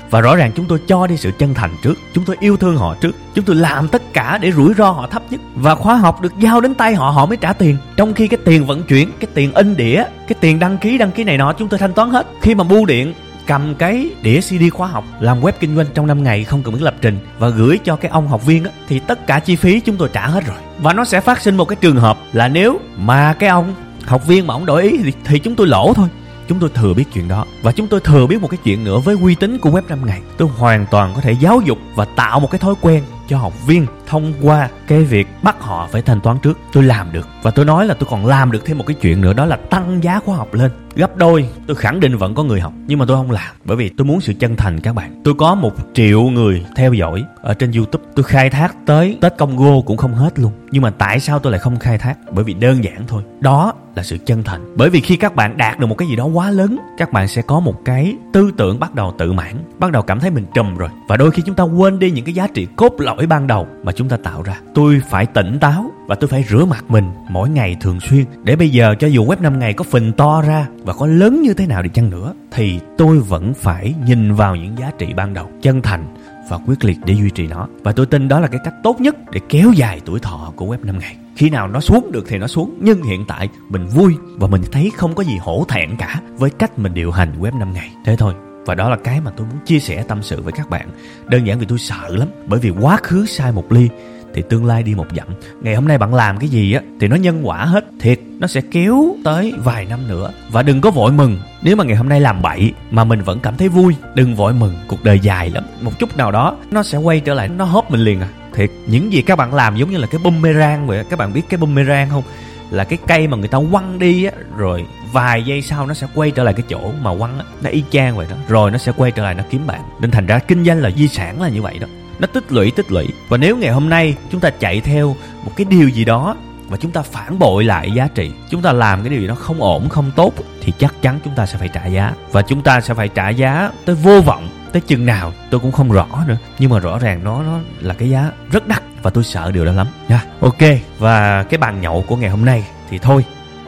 và 0.09 0.21
rõ 0.21 0.35
ràng 0.35 0.51
chúng 0.55 0.65
tôi 0.65 0.79
cho 0.87 1.07
đi 1.07 1.17
sự 1.17 1.31
chân 1.39 1.53
thành 1.53 1.71
trước 1.83 1.93
chúng 2.13 2.23
tôi 2.23 2.35
yêu 2.39 2.57
thương 2.57 2.77
họ 2.77 2.95
trước 3.01 3.15
chúng 3.33 3.45
tôi 3.45 3.55
làm 3.55 3.87
tất 3.87 4.13
cả 4.13 4.37
để 4.41 4.51
rủi 4.51 4.73
ro 4.73 4.91
họ 4.91 5.07
thấp 5.07 5.23
nhất. 5.29 5.41
Và 5.55 5.75
khóa 5.75 5.95
học 5.95 6.21
được 6.21 6.33
giao 6.39 6.61
đến 6.61 6.73
tay 6.73 6.95
họ 6.95 7.09
họ 7.09 7.25
mới 7.25 7.37
trả 7.37 7.53
tiền. 7.53 7.77
Trong 7.97 8.13
khi 8.13 8.27
cái 8.27 8.39
tiền 8.45 8.65
vận 8.65 8.83
chuyển 8.83 9.09
cái 9.19 9.27
tiền 9.33 9.53
in 9.53 9.77
đĩa 9.77 10.03
cái 10.27 10.35
tiền 10.39 10.59
đăng 10.59 10.77
ký 10.77 10.97
đăng 10.97 11.11
ký 11.11 11.23
này 11.23 11.37
nọ 11.37 11.53
chúng 11.53 11.67
tôi 11.67 11.79
thanh 11.79 11.93
toán 11.93 12.09
hết. 12.09 12.27
Khi 12.41 12.55
mà 12.55 12.63
bưu 12.63 12.85
điện 12.85 13.13
cầm 13.47 13.75
cái 13.75 14.09
đĩa 14.21 14.41
CD 14.41 14.63
khóa 14.73 14.87
học 14.87 15.03
làm 15.19 15.41
web 15.41 15.51
kinh 15.59 15.75
doanh 15.75 15.85
trong 15.93 16.07
5 16.07 16.23
ngày 16.23 16.43
không 16.43 16.63
cần 16.63 16.73
biết 16.73 16.81
lập 16.81 16.95
trình 17.01 17.19
và 17.39 17.49
gửi 17.49 17.79
cho 17.83 17.95
cái 17.95 18.11
ông 18.11 18.27
học 18.27 18.45
viên 18.45 18.63
á, 18.63 18.71
thì 18.87 18.99
tất 18.99 19.27
cả 19.27 19.39
chi 19.39 19.55
phí 19.55 19.79
chúng 19.79 19.97
tôi 19.97 20.09
trả 20.13 20.27
hết 20.27 20.45
rồi. 20.45 20.57
Và 20.79 20.93
nó 20.93 21.05
sẽ 21.05 21.21
phát 21.21 21.41
sinh 21.41 21.57
một 21.57 21.65
cái 21.65 21.75
trường 21.81 21.95
hợp 21.95 22.17
là 22.33 22.47
nếu 22.47 22.79
mà 22.97 23.33
cái 23.33 23.49
ông 23.49 23.73
học 24.05 24.27
viên 24.27 24.47
mà 24.47 24.53
ông 24.53 24.65
đổi 24.65 24.83
ý 24.83 24.97
thì, 25.03 25.13
thì 25.25 25.39
chúng 25.39 25.55
tôi 25.55 25.67
lỗ 25.67 25.93
thôi 25.93 26.07
chúng 26.47 26.59
tôi 26.59 26.69
thừa 26.73 26.93
biết 26.93 27.05
chuyện 27.13 27.27
đó. 27.27 27.45
Và 27.61 27.71
chúng 27.71 27.87
tôi 27.87 27.99
thừa 27.99 28.27
biết 28.27 28.41
một 28.41 28.47
cái 28.47 28.59
chuyện 28.63 28.83
nữa 28.83 28.99
với 28.99 29.15
uy 29.21 29.35
tín 29.35 29.57
của 29.57 29.69
web 29.69 29.81
5 29.89 30.05
ngày. 30.05 30.21
Tôi 30.37 30.47
hoàn 30.47 30.85
toàn 30.91 31.13
có 31.15 31.21
thể 31.21 31.31
giáo 31.31 31.61
dục 31.65 31.77
và 31.95 32.05
tạo 32.05 32.39
một 32.39 32.51
cái 32.51 32.59
thói 32.59 32.75
quen 32.81 33.03
cho 33.27 33.37
học 33.37 33.53
viên 33.67 33.85
thông 34.07 34.33
qua 34.41 34.69
cái 34.87 35.03
việc 35.03 35.27
bắt 35.43 35.55
họ 35.59 35.87
phải 35.91 36.01
thanh 36.01 36.21
toán 36.21 36.37
trước, 36.39 36.59
tôi 36.73 36.83
làm 36.83 37.11
được. 37.11 37.27
Và 37.43 37.51
tôi 37.51 37.65
nói 37.65 37.85
là 37.85 37.93
tôi 37.93 38.07
còn 38.11 38.25
làm 38.25 38.51
được 38.51 38.65
thêm 38.65 38.77
một 38.77 38.83
cái 38.87 38.95
chuyện 39.01 39.21
nữa, 39.21 39.33
đó 39.33 39.45
là 39.45 39.55
tăng 39.55 40.03
giá 40.03 40.19
khóa 40.19 40.35
học 40.37 40.53
lên. 40.53 40.71
Gấp 40.95 41.17
đôi, 41.17 41.49
tôi 41.67 41.75
khẳng 41.75 41.99
định 41.99 42.17
vẫn 42.17 42.35
có 42.35 42.43
người 42.43 42.61
học, 42.61 42.73
nhưng 42.87 42.99
mà 42.99 43.05
tôi 43.07 43.17
không 43.17 43.31
làm, 43.31 43.55
bởi 43.65 43.77
vì 43.77 43.89
tôi 43.89 44.05
muốn 44.05 44.21
sự 44.21 44.33
chân 44.39 44.55
thành 44.55 44.79
các 44.79 44.95
bạn. 44.95 45.21
Tôi 45.23 45.33
có 45.33 45.55
một 45.55 45.73
triệu 45.93 46.21
người 46.21 46.65
theo 46.75 46.93
dõi 46.93 47.23
ở 47.41 47.53
trên 47.53 47.71
youtube. 47.71 48.05
Tôi 48.15 48.23
khai 48.23 48.49
thác 48.49 48.75
tới 48.85 49.17
tết 49.21 49.37
congo 49.37 49.81
cũng 49.85 49.97
không 49.97 50.13
hết 50.13 50.39
luôn. 50.39 50.51
Nhưng 50.71 50.81
mà 50.83 50.89
tại 50.89 51.19
sao 51.19 51.39
tôi 51.39 51.51
lại 51.51 51.59
không 51.59 51.79
khai 51.79 51.97
thác? 51.97 52.17
Bởi 52.31 52.43
vì 52.43 52.53
đơn 52.53 52.83
giản 52.83 53.03
thôi. 53.07 53.23
Đó 53.39 53.73
là 53.95 54.03
sự 54.03 54.17
chân 54.25 54.43
thành. 54.43 54.75
Bởi 54.75 54.89
vì 54.89 55.01
khi 55.01 55.15
các 55.15 55.35
bạn 55.35 55.57
đạt 55.57 55.79
được 55.79 55.87
một 55.87 55.95
cái 55.97 56.07
gì 56.07 56.15
đó 56.15 56.25
quá 56.25 56.51
lớn, 56.51 56.77
các 56.97 57.11
bạn 57.11 57.27
sẽ 57.27 57.41
có 57.41 57.59
một 57.59 57.85
cái 57.85 58.15
tư 58.33 58.51
tưởng 58.57 58.79
bắt 58.79 58.95
đầu 58.95 59.13
tự 59.17 59.33
mãn, 59.33 59.55
bắt 59.79 59.91
đầu 59.91 60.01
cảm 60.01 60.19
thấy 60.19 60.31
mình 60.31 60.45
trùm 60.53 60.77
rồi. 60.77 60.89
Và 61.07 61.17
đôi 61.17 61.31
khi 61.31 61.41
chúng 61.45 61.55
ta 61.55 61.63
quên 61.63 61.99
đi 61.99 62.11
những 62.11 62.25
cái 62.25 62.33
giá 62.33 62.47
trị 62.47 62.67
cốt 62.75 62.93
lõi 62.97 63.27
ban 63.27 63.47
đầu 63.47 63.67
mà 63.83 63.91
chúng 63.97 64.09
ta 64.09 64.17
tạo 64.17 64.41
ra. 64.41 64.59
Tôi 64.73 65.01
phải 65.09 65.25
tỉnh 65.25 65.57
táo 65.59 65.91
và 66.07 66.15
tôi 66.15 66.27
phải 66.27 66.43
rửa 66.49 66.65
mặt 66.65 66.85
mình 66.87 67.05
mỗi 67.29 67.49
ngày 67.49 67.77
thường 67.79 67.99
xuyên. 67.99 68.25
Để 68.43 68.55
bây 68.55 68.69
giờ 68.69 68.95
cho 68.99 69.07
dù 69.07 69.25
web 69.25 69.41
5 69.41 69.59
ngày 69.59 69.73
có 69.73 69.83
phình 69.83 70.13
to 70.13 70.41
ra 70.41 70.67
và 70.83 70.93
có 70.93 71.05
lớn 71.05 71.41
như 71.41 71.53
thế 71.53 71.67
nào 71.67 71.81
đi 71.81 71.89
chăng 71.93 72.09
nữa, 72.09 72.33
thì 72.51 72.79
tôi 72.97 73.19
vẫn 73.19 73.53
phải 73.53 73.95
nhìn 74.05 74.33
vào 74.33 74.55
những 74.55 74.77
giá 74.77 74.91
trị 74.97 75.13
ban 75.13 75.33
đầu, 75.33 75.49
chân 75.61 75.81
thành 75.81 76.15
và 76.49 76.57
quyết 76.57 76.85
liệt 76.85 76.97
để 77.05 77.13
duy 77.13 77.29
trì 77.29 77.47
nó. 77.47 77.67
Và 77.83 77.91
tôi 77.91 78.05
tin 78.05 78.27
đó 78.27 78.39
là 78.39 78.47
cái 78.47 78.59
cách 78.63 78.73
tốt 78.83 79.01
nhất 79.01 79.15
để 79.31 79.39
kéo 79.49 79.71
dài 79.71 80.01
tuổi 80.05 80.19
thọ 80.19 80.53
của 80.55 80.65
web 80.65 80.85
5 80.85 80.99
ngày. 80.99 81.15
Khi 81.35 81.49
nào 81.49 81.67
nó 81.67 81.79
xuống 81.79 82.11
được 82.11 82.25
thì 82.27 82.37
nó 82.37 82.47
xuống, 82.47 82.77
nhưng 82.81 83.03
hiện 83.03 83.25
tại 83.27 83.49
mình 83.69 83.87
vui 83.87 84.15
và 84.35 84.47
mình 84.47 84.61
thấy 84.71 84.91
không 84.95 85.15
có 85.15 85.23
gì 85.23 85.37
hổ 85.41 85.65
thẹn 85.67 85.97
cả 85.97 86.21
với 86.37 86.49
cách 86.49 86.79
mình 86.79 86.93
điều 86.93 87.11
hành 87.11 87.39
web 87.39 87.59
5 87.59 87.73
ngày. 87.73 87.91
Thế 88.05 88.15
thôi 88.15 88.33
và 88.67 88.75
đó 88.75 88.89
là 88.89 88.97
cái 89.03 89.21
mà 89.21 89.31
tôi 89.37 89.47
muốn 89.47 89.59
chia 89.65 89.79
sẻ 89.79 90.03
tâm 90.07 90.23
sự 90.23 90.41
với 90.41 90.53
các 90.53 90.69
bạn. 90.69 90.89
Đơn 91.27 91.47
giản 91.47 91.59
vì 91.59 91.65
tôi 91.65 91.79
sợ 91.79 92.07
lắm, 92.09 92.27
bởi 92.45 92.59
vì 92.59 92.69
quá 92.69 92.97
khứ 93.03 93.25
sai 93.25 93.51
một 93.51 93.71
ly, 93.71 93.89
thì 94.33 94.43
tương 94.49 94.65
lai 94.65 94.83
đi 94.83 94.95
một 94.95 95.05
dặm. 95.15 95.27
Ngày 95.61 95.75
hôm 95.75 95.87
nay 95.87 95.97
bạn 95.97 96.15
làm 96.15 96.37
cái 96.37 96.49
gì 96.49 96.73
á, 96.73 96.81
thì 96.99 97.07
nó 97.07 97.15
nhân 97.15 97.47
quả 97.47 97.65
hết. 97.65 97.85
Thiệt, 97.99 98.19
nó 98.39 98.47
sẽ 98.47 98.61
kéo 98.71 99.15
tới 99.23 99.53
vài 99.63 99.85
năm 99.85 100.07
nữa. 100.07 100.31
Và 100.51 100.63
đừng 100.63 100.81
có 100.81 100.91
vội 100.91 101.11
mừng, 101.11 101.39
nếu 101.61 101.75
mà 101.75 101.83
ngày 101.83 101.95
hôm 101.95 102.09
nay 102.09 102.21
làm 102.21 102.41
bậy 102.41 102.73
mà 102.91 103.03
mình 103.03 103.21
vẫn 103.21 103.39
cảm 103.39 103.57
thấy 103.57 103.69
vui, 103.69 103.95
đừng 104.15 104.35
vội 104.35 104.53
mừng, 104.53 104.75
cuộc 104.87 105.03
đời 105.03 105.19
dài 105.19 105.49
lắm. 105.49 105.63
Một 105.81 105.91
chút 105.99 106.17
nào 106.17 106.31
đó, 106.31 106.57
nó 106.71 106.83
sẽ 106.83 106.97
quay 106.97 107.19
trở 107.19 107.33
lại, 107.33 107.47
nó 107.47 107.65
hốt 107.65 107.91
mình 107.91 108.01
liền 108.01 108.21
à. 108.21 108.29
Thiệt, 108.53 108.69
những 108.87 109.13
gì 109.13 109.21
các 109.21 109.35
bạn 109.35 109.53
làm 109.53 109.75
giống 109.75 109.91
như 109.91 109.97
là 109.97 110.07
cái 110.07 110.21
boomerang 110.23 110.87
vậy 110.87 111.03
các 111.09 111.19
bạn 111.19 111.33
biết 111.33 111.41
cái 111.49 111.57
boomerang 111.57 112.09
không? 112.09 112.23
Là 112.71 112.83
cái 112.83 112.99
cây 113.07 113.27
mà 113.27 113.37
người 113.37 113.47
ta 113.47 113.59
quăng 113.71 113.99
đi 113.99 114.23
á, 114.23 114.31
rồi 114.57 114.85
vài 115.11 115.43
giây 115.43 115.61
sau 115.61 115.87
nó 115.87 115.93
sẽ 115.93 116.07
quay 116.15 116.31
trở 116.31 116.43
lại 116.43 116.53
cái 116.53 116.63
chỗ 116.69 116.91
mà 117.01 117.17
quăng 117.17 117.39
á, 117.39 117.45
nó 117.61 117.69
y 117.69 117.83
chang 117.91 118.17
vậy 118.17 118.27
đó. 118.29 118.35
Rồi 118.47 118.71
nó 118.71 118.77
sẽ 118.77 118.91
quay 118.97 119.11
trở 119.11 119.23
lại 119.23 119.35
nó 119.35 119.43
kiếm 119.49 119.67
bạn. 119.67 119.81
Nên 119.99 120.11
thành 120.11 120.25
ra 120.25 120.39
kinh 120.39 120.65
doanh 120.65 120.79
là 120.79 120.91
di 120.91 121.07
sản 121.07 121.41
là 121.41 121.49
như 121.49 121.61
vậy 121.61 121.79
đó. 121.79 121.87
Nó 122.19 122.27
tích 122.27 122.51
lũy 122.51 122.71
tích 122.71 122.91
lũy. 122.91 123.07
Và 123.29 123.37
nếu 123.37 123.57
ngày 123.57 123.71
hôm 123.71 123.89
nay 123.89 124.15
chúng 124.31 124.41
ta 124.41 124.49
chạy 124.49 124.81
theo 124.81 125.15
một 125.45 125.51
cái 125.55 125.65
điều 125.69 125.89
gì 125.89 126.05
đó 126.05 126.35
và 126.69 126.77
chúng 126.77 126.91
ta 126.91 127.01
phản 127.01 127.39
bội 127.39 127.63
lại 127.63 127.91
giá 127.91 128.07
trị, 128.15 128.31
chúng 128.49 128.61
ta 128.61 128.73
làm 128.73 129.03
cái 129.03 129.09
điều 129.09 129.21
gì 129.21 129.27
đó 129.27 129.35
không 129.35 129.61
ổn, 129.61 129.89
không 129.89 130.11
tốt, 130.15 130.33
thì 130.61 130.73
chắc 130.77 131.01
chắn 131.01 131.19
chúng 131.23 131.35
ta 131.35 131.45
sẽ 131.45 131.57
phải 131.57 131.69
trả 131.73 131.85
giá. 131.85 132.13
Và 132.31 132.41
chúng 132.41 132.61
ta 132.61 132.81
sẽ 132.81 132.93
phải 132.93 133.07
trả 133.07 133.29
giá 133.29 133.71
tới 133.85 133.95
vô 133.95 134.21
vọng 134.21 134.49
tới 134.73 134.81
chừng 134.81 135.05
nào 135.05 135.33
tôi 135.49 135.59
cũng 135.59 135.71
không 135.71 135.91
rõ 135.91 136.07
nữa, 136.27 136.37
nhưng 136.59 136.71
mà 136.71 136.79
rõ 136.79 136.99
ràng 136.99 137.23
nó 137.23 137.43
nó 137.43 137.59
là 137.79 137.93
cái 137.93 138.09
giá 138.09 138.31
rất 138.51 138.67
đắt 138.67 138.83
và 139.01 139.09
tôi 139.09 139.23
sợ 139.23 139.51
điều 139.51 139.65
đó 139.65 139.71
lắm. 139.71 139.87
Nha. 140.09 140.23
Ok, 140.39 140.61
và 140.99 141.43
cái 141.43 141.57
bàn 141.57 141.81
nhậu 141.81 142.05
của 142.07 142.15
ngày 142.15 142.29
hôm 142.29 142.45
nay 142.45 142.67
thì 142.89 142.97
thôi, 142.97 143.25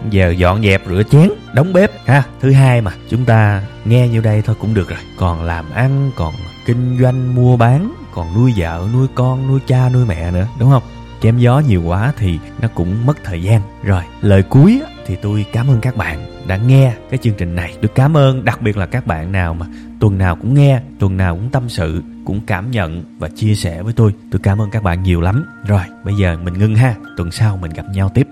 giờ 0.10 0.30
dọn 0.30 0.64
dẹp 0.64 0.82
rửa 0.88 1.04
chén, 1.12 1.30
đóng 1.54 1.74
bếp 1.74 1.92
ha. 2.06 2.24
Thứ 2.42 2.52
hai 2.52 2.82
mà, 2.82 2.92
chúng 3.10 3.26
ta 3.26 3.64
nghe 3.86 4.08
như 4.08 4.22
đây 4.22 4.42
thôi 4.42 4.56
cũng 4.60 4.74
được 4.74 4.90
rồi. 4.90 5.00
Còn 5.18 5.44
làm 5.44 5.72
ăn, 5.72 6.12
còn 6.16 6.34
kinh 6.66 6.98
doanh, 7.02 7.36
mua 7.36 7.58
bán, 7.58 7.94
còn 8.14 8.34
nuôi 8.36 8.54
vợ, 8.58 8.88
nuôi 8.94 9.08
con, 9.16 9.48
nuôi 9.48 9.60
cha, 9.68 9.90
nuôi 9.90 10.06
mẹ 10.06 10.32
nữa, 10.32 10.48
đúng 10.60 10.70
không? 10.70 10.84
Chém 11.22 11.38
gió 11.38 11.62
nhiều 11.68 11.84
quá 11.84 12.14
thì 12.18 12.40
nó 12.62 12.68
cũng 12.76 13.06
mất 13.06 13.18
thời 13.24 13.44
gian. 13.44 13.62
Rồi 13.84 14.04
lời 14.22 14.44
cuối 14.44 14.82
thì 15.06 15.16
tôi 15.22 15.46
cảm 15.54 15.68
ơn 15.68 15.82
các 15.82 15.98
bạn 15.98 16.20
đã 16.48 16.58
nghe 16.58 16.96
cái 17.10 17.18
chương 17.18 17.34
trình 17.38 17.56
này. 17.56 17.74
Tôi 17.82 17.92
cảm 17.96 18.18
ơn 18.18 18.46
đặc 18.46 18.62
biệt 18.62 18.78
là 18.78 18.86
các 18.86 19.08
bạn 19.08 19.32
nào 19.32 19.54
mà 19.54 19.66
tuần 20.00 20.18
nào 20.18 20.36
cũng 20.36 20.54
nghe 20.54 20.82
tuần 21.00 21.18
nào 21.18 21.36
cũng 21.36 21.50
tâm 21.50 21.70
sự 21.70 22.04
cũng 22.26 22.42
cảm 22.48 22.72
nhận 22.72 23.04
và 23.20 23.30
chia 23.30 23.56
sẻ 23.56 23.84
với 23.84 23.94
tôi. 23.94 24.14
Tôi 24.32 24.40
cảm 24.44 24.62
ơn 24.62 24.70
các 24.72 24.84
bạn 24.84 25.04
nhiều 25.04 25.22
lắm. 25.22 25.46
Rồi 25.68 25.82
bây 26.04 26.16
giờ 26.16 26.38
mình 26.44 26.54
ngưng 26.54 26.76
ha. 26.76 26.96
Tuần 27.18 27.32
sau 27.32 27.58
mình 27.58 27.72
gặp 27.72 27.86
nhau 27.94 28.10
tiếp. 28.14 28.28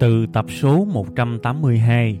Từ 0.00 0.26
tập 0.32 0.44
số 0.60 0.84
182, 0.84 2.20